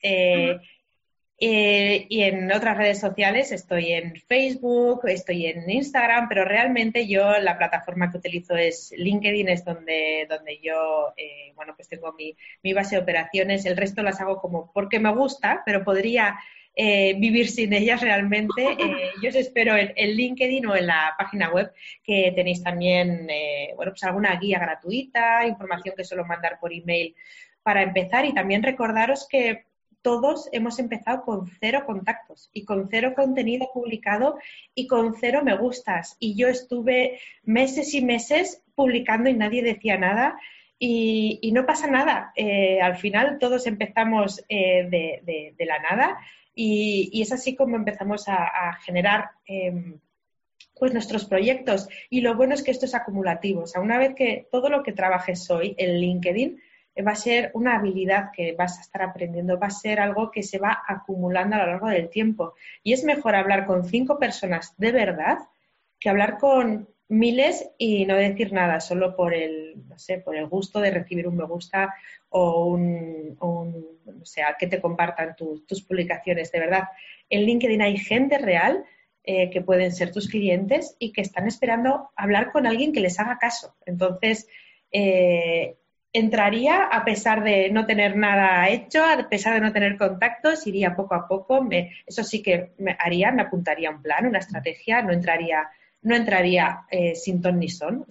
Eh, 0.00 0.56
eh, 1.44 2.06
y 2.08 2.22
en 2.22 2.52
otras 2.52 2.78
redes 2.78 3.00
sociales 3.00 3.50
estoy 3.50 3.90
en 3.90 4.14
Facebook, 4.28 5.00
estoy 5.08 5.46
en 5.46 5.68
Instagram, 5.68 6.28
pero 6.28 6.44
realmente 6.44 7.08
yo 7.08 7.36
la 7.40 7.58
plataforma 7.58 8.12
que 8.12 8.18
utilizo 8.18 8.54
es 8.54 8.94
LinkedIn, 8.96 9.48
es 9.48 9.64
donde, 9.64 10.28
donde 10.30 10.60
yo, 10.62 11.12
eh, 11.16 11.50
bueno, 11.56 11.74
pues 11.74 11.88
tengo 11.88 12.12
mi, 12.12 12.36
mi 12.62 12.72
base 12.74 12.94
de 12.94 13.02
operaciones. 13.02 13.66
El 13.66 13.76
resto 13.76 14.04
las 14.04 14.20
hago 14.20 14.36
como 14.36 14.70
porque 14.72 15.00
me 15.00 15.12
gusta, 15.12 15.62
pero 15.66 15.82
podría 15.82 16.38
eh, 16.74 17.14
vivir 17.18 17.48
sin 17.50 17.72
ellas 17.74 18.00
realmente. 18.00 18.62
Eh, 18.62 19.10
yo 19.22 19.28
os 19.28 19.34
espero 19.34 19.76
en, 19.76 19.92
LinkedIn 19.94 20.64
o 20.66 20.74
en 20.74 20.86
la 20.86 21.14
página 21.18 21.50
web 21.50 21.70
que 22.02 22.32
tenéis 22.34 22.62
también, 22.62 23.28
eh, 23.28 23.72
bueno, 23.76 23.92
pues 23.92 24.02
alguna 24.04 24.34
guía 24.36 24.58
gratuita, 24.58 25.46
información 25.46 25.94
que 25.94 26.04
suelo 26.04 26.24
mandar 26.24 26.58
por 26.58 26.72
email 26.72 27.14
para 27.62 27.82
empezar 27.82 28.24
y 28.24 28.32
también 28.32 28.62
recordaros 28.62 29.28
que 29.28 29.66
todos 30.00 30.48
hemos 30.50 30.78
empezado 30.78 31.22
con 31.24 31.46
cero 31.60 31.84
contactos 31.86 32.50
y 32.52 32.64
con 32.64 32.88
cero 32.90 33.12
contenido 33.14 33.68
publicado 33.72 34.38
y 34.74 34.86
con 34.86 35.14
cero 35.14 35.42
me 35.44 35.56
gustas. 35.56 36.16
Y 36.18 36.34
yo 36.36 36.48
estuve 36.48 37.20
meses 37.44 37.92
y 37.94 38.02
meses 38.02 38.64
publicando 38.74 39.28
y 39.28 39.34
nadie 39.34 39.62
decía 39.62 39.98
nada. 39.98 40.38
Y, 40.78 41.52
no 41.52 41.64
pasa 41.64 41.86
nada. 41.86 42.32
al 42.82 42.96
final 42.96 43.38
todos 43.38 43.68
empezamos 43.68 44.42
de, 44.48 45.54
la 45.60 45.78
nada 45.78 46.18
y, 46.54 47.20
es 47.22 47.32
así 47.32 47.54
como 47.54 47.76
empezamos 47.76 48.28
a, 48.28 48.74
generar 48.84 49.30
em, 49.46 49.98
pues 50.78 50.92
nuestros 50.92 51.24
proyectos. 51.24 51.88
Y 52.10 52.20
lo 52.20 52.34
bueno 52.34 52.54
es 52.54 52.62
que 52.62 52.70
esto 52.70 52.86
es 52.86 52.94
acumulativo. 52.94 53.62
O 53.62 53.66
sea, 53.66 53.80
una 53.80 53.98
vez 53.98 54.14
que 54.14 54.48
todo 54.50 54.68
lo 54.68 54.82
que 54.82 54.92
trabajes 54.92 55.48
hoy 55.50 55.74
en 55.78 55.98
LinkedIn 55.98 56.60
eh, 56.94 57.02
va 57.02 57.12
a 57.12 57.16
ser 57.16 57.50
una 57.54 57.76
habilidad 57.76 58.30
que 58.32 58.52
vas 58.52 58.78
a 58.78 58.82
estar 58.82 59.02
aprendiendo, 59.02 59.58
va 59.58 59.68
a 59.68 59.70
ser 59.70 60.00
algo 60.00 60.30
que 60.30 60.42
se 60.42 60.58
va 60.58 60.82
acumulando 60.86 61.56
a 61.56 61.60
lo 61.60 61.66
largo 61.66 61.88
del 61.88 62.10
tiempo. 62.10 62.54
Y 62.82 62.92
es 62.92 63.04
mejor 63.04 63.34
hablar 63.34 63.66
con 63.66 63.84
cinco 63.84 64.18
personas 64.18 64.74
de 64.76 64.92
verdad 64.92 65.38
que 65.98 66.08
hablar 66.08 66.38
con 66.38 66.88
miles 67.12 67.70
y 67.78 68.06
no 68.06 68.16
decir 68.16 68.52
nada, 68.52 68.80
solo 68.80 69.14
por 69.14 69.34
el, 69.34 69.74
no 69.88 69.98
sé, 69.98 70.18
por 70.18 70.34
el 70.34 70.46
gusto 70.46 70.80
de 70.80 70.90
recibir 70.90 71.28
un 71.28 71.36
me 71.36 71.44
gusta 71.44 71.94
o 72.30 72.66
un, 72.66 73.36
o 73.38 74.24
sea, 74.24 74.56
que 74.58 74.66
te 74.66 74.80
compartan 74.80 75.36
tus 75.36 75.82
publicaciones. 75.82 76.50
De 76.50 76.60
verdad, 76.60 76.84
en 77.28 77.42
LinkedIn 77.42 77.82
hay 77.82 77.98
gente 77.98 78.38
real 78.38 78.84
eh, 79.24 79.50
que 79.50 79.60
pueden 79.60 79.92
ser 79.92 80.10
tus 80.10 80.28
clientes 80.28 80.96
y 80.98 81.12
que 81.12 81.20
están 81.20 81.46
esperando 81.46 82.10
hablar 82.16 82.50
con 82.50 82.66
alguien 82.66 82.92
que 82.92 83.00
les 83.00 83.20
haga 83.20 83.38
caso. 83.38 83.76
Entonces, 83.84 84.48
eh, 84.90 85.76
entraría 86.14 86.84
a 86.84 87.04
pesar 87.04 87.44
de 87.44 87.70
no 87.70 87.84
tener 87.86 88.16
nada 88.16 88.68
hecho, 88.70 89.04
a 89.04 89.28
pesar 89.28 89.54
de 89.54 89.60
no 89.60 89.72
tener 89.72 89.98
contactos, 89.98 90.66
iría 90.66 90.96
poco 90.96 91.14
a 91.14 91.28
poco. 91.28 91.68
eso 92.06 92.24
sí 92.24 92.42
que 92.42 92.72
me 92.78 92.96
haría, 92.98 93.30
me 93.32 93.42
apuntaría 93.42 93.90
un 93.90 94.02
plan, 94.02 94.26
una 94.26 94.38
estrategia, 94.38 95.02
no 95.02 95.12
entraría 95.12 95.68
no 96.02 96.16
entraría 96.16 96.86
eh, 96.90 97.14
sin 97.14 97.40
ton 97.40 97.58
ni 97.58 97.68
son, 97.68 98.06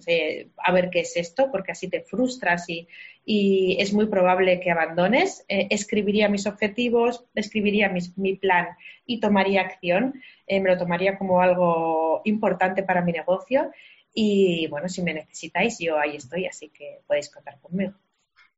a 0.56 0.72
ver 0.72 0.90
qué 0.90 1.00
es 1.00 1.16
esto, 1.16 1.50
porque 1.50 1.72
así 1.72 1.88
te 1.88 2.00
frustras 2.00 2.68
y, 2.68 2.88
es 3.24 3.92
muy 3.92 4.06
probable 4.06 4.58
que 4.58 4.72
abandones. 4.72 5.44
Eh, 5.48 5.68
escribiría 5.70 6.28
mis 6.28 6.48
objetivos, 6.48 7.24
escribiría 7.36 7.88
mi 8.16 8.34
plan 8.34 8.70
y 9.06 9.20
tomaría 9.20 9.60
acción. 9.60 10.20
Eh, 10.46 10.60
me 10.60 10.70
lo 10.70 10.78
tomaría 10.78 11.16
como 11.18 11.40
algo 11.40 12.20
importante 12.24 12.82
para 12.82 13.02
mi 13.02 13.12
negocio. 13.12 13.70
Y 14.12 14.66
bueno, 14.68 14.88
si 14.88 15.02
me 15.02 15.14
necesitáis, 15.14 15.78
yo 15.78 15.98
ahí 15.98 16.16
estoy, 16.16 16.46
así 16.46 16.68
que 16.70 17.00
podéis 17.06 17.30
contar 17.30 17.60
conmigo. 17.60 17.94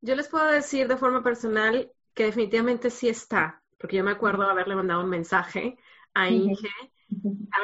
Yo 0.01 0.17
les 0.17 0.29
puedo 0.29 0.51
decir 0.51 0.89
de 0.89 0.97
forma 0.97 1.23
personal 1.23 1.91
que 2.15 2.25
definitivamente 2.25 2.91
sí 2.91 3.09
está, 3.09 3.63
porque 3.79 3.97
yo 3.97 4.05
me 4.05 4.13
acuerdo 4.13 4.45
haberle 4.45 4.77
mandado 4.77 5.03
un 5.03 5.11
mensaje 5.11 5.77
a 6.15 6.31
Inge 6.31 6.71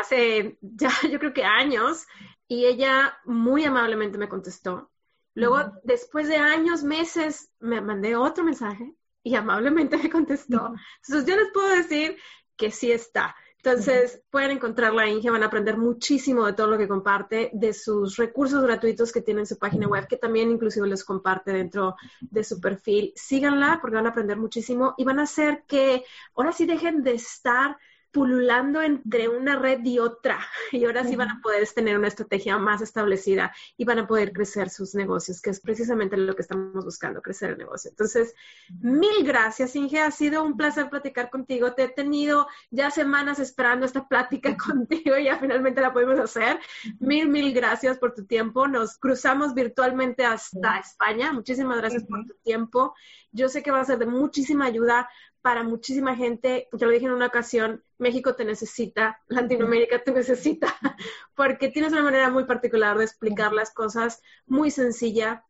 hace 0.01 0.59
ya 0.61 0.91
yo 1.11 1.19
creo 1.19 1.33
que 1.33 1.45
años 1.45 2.07
y 2.49 2.67
ella 2.67 3.17
muy 3.25 3.65
amablemente 3.65 4.19
me 4.19 4.29
contestó. 4.29 4.91
Luego, 5.35 5.73
después 5.85 6.27
de 6.27 6.37
años, 6.37 6.83
meses, 6.83 7.53
me 7.61 7.81
mandé 7.81 8.17
otro 8.17 8.43
mensaje 8.43 8.93
y 9.23 9.37
amablemente 9.37 9.97
me 9.97 10.11
contestó. 10.11 10.75
Entonces, 11.07 11.27
yo 11.27 11.37
les 11.37 11.53
puedo 11.53 11.69
decir 11.69 12.17
que 12.57 12.73
sí 12.73 12.91
está. 12.91 13.37
Entonces, 13.63 14.23
pueden 14.31 14.53
encontrarla 14.53 15.07
en 15.07 15.19
Inge, 15.19 15.31
van 15.31 15.43
a 15.43 15.47
aprender 15.47 15.77
muchísimo 15.77 16.47
de 16.47 16.55
todo 16.55 16.67
lo 16.67 16.79
que 16.79 16.89
comparte, 16.89 17.51
de 17.53 17.75
sus 17.75 18.17
recursos 18.17 18.63
gratuitos 18.63 19.13
que 19.13 19.21
tiene 19.21 19.41
en 19.41 19.47
su 19.47 19.59
página 19.59 19.87
web, 19.87 20.09
que 20.09 20.17
también 20.17 20.51
inclusive 20.51 20.89
los 20.89 21.05
comparte 21.05 21.53
dentro 21.53 21.95
de 22.21 22.43
su 22.43 22.59
perfil. 22.61 23.13
Síganla 23.15 23.79
porque 23.81 23.97
van 23.97 24.07
a 24.07 24.11
aprender 24.11 24.39
muchísimo 24.39 24.95
y 24.97 25.05
van 25.05 25.21
a 25.21 25.25
hacer 25.25 25.65
que 25.69 26.05
ahora 26.35 26.53
sí 26.53 26.65
dejen 26.65 27.05
de 27.05 27.13
estar 27.13 27.77
pululando 28.12 28.83
entre 28.83 29.29
una 29.29 29.57
red 29.57 29.85
y 29.85 29.99
otra. 29.99 30.38
Y 30.73 30.85
ahora 30.85 31.05
sí 31.05 31.16
van 31.16 31.31
a 31.31 31.40
poder 31.42 31.66
tener 31.68 31.99
una 31.99 32.07
estrategia 32.07 32.57
más 32.57 32.81
establecida 32.81 33.53
y 33.77 33.85
van 33.85 33.99
a 33.99 34.07
poder 34.07 34.33
crecer 34.33 34.70
sus 34.70 34.94
negocios, 34.94 35.42
que 35.42 35.51
es 35.51 35.61
precisamente 35.61 36.16
lo 36.16 36.37
que 36.37 36.42
estamos 36.42 36.85
buscando, 36.85 37.20
crecer 37.23 37.51
el 37.51 37.59
negocio. 37.59 37.90
Entonces, 37.90 38.35
mil 38.81 39.25
gracias, 39.25 39.75
Inge. 39.75 40.01
Ha 40.01 40.11
sido 40.12 40.44
un 40.44 40.57
placer 40.57 40.88
platicar 40.88 41.29
contigo. 41.29 41.73
Te 41.75 41.85
he 41.85 41.88
tenido 41.88 42.46
ya 42.70 42.90
semanas 42.90 43.40
esperando 43.40 43.85
esta 43.85 44.07
plática 44.07 44.57
contigo 44.57 45.18
y 45.18 45.25
ya 45.25 45.38
finalmente 45.38 45.81
la 45.81 45.92
podemos 45.92 46.20
hacer. 46.20 46.61
Mil, 47.01 47.29
mil 47.29 47.53
gracias 47.53 47.99
por 47.99 48.14
tu 48.14 48.25
tiempo. 48.25 48.68
Nos 48.68 48.96
cruzamos 48.96 49.55
virtualmente 49.55 50.25
hasta 50.25 50.79
España. 50.79 51.33
Muchísimas 51.33 51.79
gracias 51.79 52.05
por 52.05 52.25
tu 52.27 52.35
tiempo. 52.44 52.94
Yo 53.33 53.49
sé 53.49 53.62
que 53.62 53.70
va 53.70 53.81
a 53.81 53.85
ser 53.85 53.99
de 53.99 54.07
muchísima 54.07 54.66
ayuda 54.66 55.09
para 55.42 55.62
muchísima 55.62 56.16
gente, 56.16 56.68
te 56.70 56.85
lo 56.85 56.90
dije 56.90 57.07
en 57.07 57.12
una 57.12 57.26
ocasión, 57.26 57.83
México 57.98 58.35
te 58.35 58.44
necesita, 58.44 59.20
Latinoamérica 59.29 60.03
te 60.03 60.12
necesita, 60.12 60.74
porque 61.35 61.68
tienes 61.68 61.92
una 61.92 62.03
manera 62.03 62.31
muy 62.31 62.44
particular 62.44 62.98
de 62.98 63.05
explicar 63.05 63.53
las 63.53 63.72
cosas, 63.72 64.22
muy 64.46 64.70
sencilla. 64.70 65.44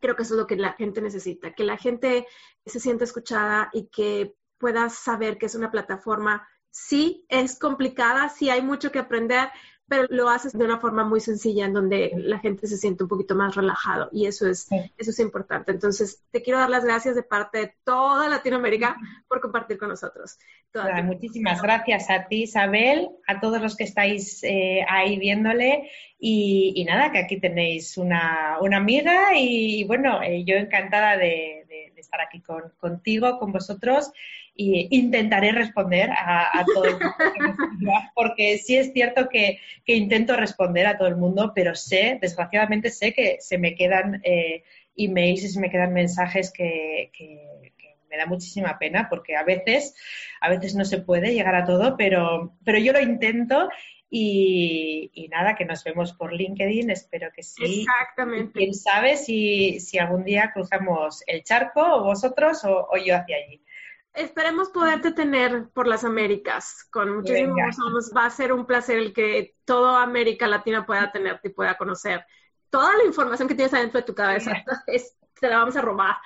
Creo 0.00 0.16
que 0.16 0.22
eso 0.22 0.34
es 0.34 0.40
lo 0.40 0.46
que 0.46 0.56
la 0.56 0.72
gente 0.74 1.00
necesita, 1.00 1.54
que 1.54 1.64
la 1.64 1.76
gente 1.76 2.26
se 2.64 2.80
sienta 2.80 3.04
escuchada 3.04 3.70
y 3.72 3.88
que 3.88 4.36
pueda 4.58 4.88
saber 4.90 5.38
que 5.38 5.46
es 5.46 5.54
una 5.54 5.70
plataforma. 5.70 6.46
Sí, 6.70 7.24
es 7.28 7.58
complicada, 7.58 8.28
sí 8.28 8.50
hay 8.50 8.62
mucho 8.62 8.92
que 8.92 8.98
aprender, 8.98 9.48
pero 9.88 10.06
lo 10.10 10.28
haces 10.28 10.52
de 10.52 10.64
una 10.64 10.80
forma 10.80 11.04
muy 11.04 11.20
sencilla 11.20 11.64
en 11.64 11.72
donde 11.72 12.12
la 12.16 12.38
gente 12.40 12.66
se 12.66 12.76
siente 12.76 13.04
un 13.04 13.08
poquito 13.08 13.36
más 13.36 13.54
relajado 13.54 14.08
y 14.10 14.26
eso 14.26 14.48
es, 14.48 14.68
eso 14.98 15.10
es 15.10 15.20
importante. 15.20 15.70
Entonces, 15.70 16.24
te 16.30 16.42
quiero 16.42 16.58
dar 16.58 16.70
las 16.70 16.84
gracias 16.84 17.14
de 17.14 17.22
parte 17.22 17.58
de 17.58 17.74
toda 17.84 18.28
Latinoamérica 18.28 18.96
por 19.28 19.40
compartir 19.40 19.78
con 19.78 19.88
nosotros. 19.88 20.38
muchísimas 21.04 21.62
gracias 21.62 22.10
a 22.10 22.26
ti, 22.26 22.42
Isabel, 22.42 23.10
a 23.28 23.40
todos 23.40 23.60
los 23.62 23.76
que 23.76 23.84
estáis 23.84 24.42
eh, 24.42 24.84
ahí 24.88 25.18
viéndole. 25.18 25.90
Y, 26.18 26.84
nada, 26.88 27.12
que 27.12 27.18
aquí 27.18 27.38
tenéis 27.38 27.98
una, 27.98 28.56
amiga 28.56 29.36
y, 29.36 29.84
bueno, 29.84 30.22
eh, 30.22 30.44
yo 30.44 30.56
encantada 30.56 31.16
de, 31.16 31.92
estar 31.96 32.20
aquí 32.20 32.42
contigo, 32.78 33.38
con 33.38 33.52
vosotros 33.52 34.12
y 34.56 34.88
intentaré 34.90 35.52
responder 35.52 36.10
a, 36.10 36.64
todo 36.74 36.86
el 36.86 36.94
mundo, 36.94 37.92
porque 38.14 38.58
sí 38.58 38.76
es 38.76 38.92
cierto 38.92 39.28
que, 39.28 39.60
intento 39.84 40.34
responder 40.34 40.86
a 40.86 40.96
todo 40.96 41.08
el 41.08 41.16
mundo, 41.16 41.52
pero 41.54 41.74
sé, 41.74 42.18
desgraciadamente 42.20 42.90
sé 42.90 43.12
que 43.12 43.36
se 43.40 43.58
me 43.58 43.74
quedan 43.74 44.20
eh, 44.24 44.64
emails 44.96 45.44
y 45.44 45.48
se 45.48 45.60
me 45.60 45.70
quedan 45.70 45.92
mensajes 45.92 46.50
que, 46.50 47.10
me 48.08 48.16
da 48.16 48.26
muchísima 48.26 48.78
pena, 48.78 49.08
porque 49.10 49.36
a 49.36 49.42
veces, 49.42 49.94
a 50.40 50.48
veces 50.48 50.74
no 50.74 50.84
se 50.84 50.98
puede 50.98 51.34
llegar 51.34 51.56
a 51.56 51.64
todo, 51.64 51.96
pero, 51.98 52.54
pero 52.64 52.78
yo 52.78 52.92
lo 52.92 53.00
intento 53.00 53.68
y, 54.08 55.28
nada, 55.30 55.56
que 55.56 55.64
nos 55.64 55.82
vemos 55.84 56.12
por 56.14 56.32
LinkedIn, 56.32 56.88
espero 56.88 57.30
que 57.34 57.42
sí. 57.42 57.80
Exactamente. 57.80 58.52
quién 58.52 58.72
sabe 58.72 59.16
si, 59.16 59.80
si, 59.80 59.98
algún 59.98 60.24
día 60.24 60.52
cruzamos 60.54 61.24
el 61.26 61.42
charco, 61.42 61.82
o 61.82 62.04
vosotros, 62.04 62.64
o 62.64 62.96
yo 63.04 63.16
hacia 63.16 63.36
allí. 63.36 63.60
Esperemos 64.16 64.70
poderte 64.70 65.12
tener 65.12 65.68
por 65.74 65.86
las 65.86 66.02
Américas. 66.02 66.88
Con 66.90 67.16
muchísimos 67.16 68.10
Va 68.16 68.24
a 68.24 68.30
ser 68.30 68.52
un 68.52 68.64
placer 68.64 68.98
el 68.98 69.12
que 69.12 69.54
toda 69.66 70.02
América 70.02 70.48
Latina 70.48 70.86
pueda 70.86 71.12
tenerte 71.12 71.48
y 71.48 71.52
pueda 71.52 71.76
conocer 71.76 72.24
toda 72.76 72.94
la 72.94 73.04
información 73.04 73.48
que 73.48 73.54
tienes 73.54 73.72
adentro 73.72 74.00
de 74.00 74.06
tu 74.06 74.14
cabeza. 74.14 74.52
Es 74.86 75.16
te 75.40 75.48
la 75.50 75.58
vamos 75.58 75.76
a 75.76 75.82
robar. 75.82 76.16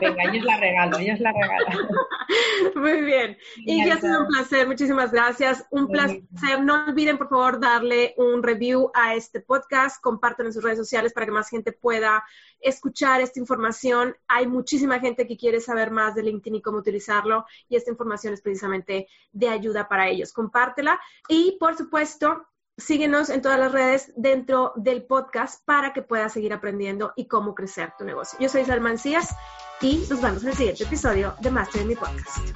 Venga, 0.00 0.32
yo 0.32 0.44
la 0.44 0.56
regalo, 0.58 1.00
yo 1.00 1.14
la 1.18 1.32
regalo. 1.32 1.88
Muy 2.76 3.00
bien. 3.00 3.36
Y 3.56 3.84
ya 3.84 3.94
ha 3.94 4.00
sido 4.00 4.20
un 4.20 4.28
placer, 4.28 4.68
muchísimas 4.68 5.10
gracias. 5.10 5.66
Un 5.70 5.88
placer. 5.88 6.22
No 6.62 6.86
olviden, 6.86 7.18
por 7.18 7.28
favor, 7.28 7.58
darle 7.58 8.14
un 8.16 8.44
review 8.44 8.92
a 8.94 9.16
este 9.16 9.40
podcast, 9.40 10.00
compartan 10.00 10.46
en 10.46 10.52
sus 10.52 10.62
redes 10.62 10.78
sociales 10.78 11.12
para 11.12 11.26
que 11.26 11.32
más 11.32 11.48
gente 11.48 11.72
pueda 11.72 12.24
escuchar 12.60 13.20
esta 13.20 13.40
información. 13.40 14.16
Hay 14.28 14.46
muchísima 14.46 15.00
gente 15.00 15.26
que 15.26 15.36
quiere 15.36 15.60
saber 15.60 15.90
más 15.90 16.14
de 16.14 16.22
LinkedIn 16.22 16.56
y 16.56 16.62
cómo 16.62 16.78
utilizarlo, 16.78 17.46
y 17.68 17.74
esta 17.74 17.90
información 17.90 18.32
es 18.32 18.42
precisamente 18.42 19.08
de 19.32 19.48
ayuda 19.48 19.88
para 19.88 20.08
ellos. 20.08 20.32
Compártela. 20.32 21.00
Y, 21.28 21.56
por 21.58 21.76
supuesto, 21.76 22.46
síguenos 22.78 23.30
en 23.30 23.42
todas 23.42 23.58
las 23.58 23.72
redes 23.72 24.12
dentro 24.16 24.72
del 24.76 25.04
podcast 25.04 25.64
para 25.64 25.92
que 25.92 26.02
puedas 26.02 26.32
seguir 26.32 26.52
aprendiendo 26.52 27.12
y 27.16 27.26
cómo 27.26 27.54
crecer 27.54 27.92
tu 27.98 28.04
negocio. 28.04 28.38
Yo 28.40 28.48
soy 28.48 28.64
Salma 28.64 28.90
Mancías 28.90 29.34
y 29.80 30.06
nos 30.08 30.20
vemos 30.20 30.42
en 30.42 30.50
el 30.50 30.56
siguiente 30.56 30.84
episodio 30.84 31.34
de 31.40 31.50
Master 31.50 31.82
en 31.82 31.88
mi 31.88 31.96
podcast. 31.96 32.54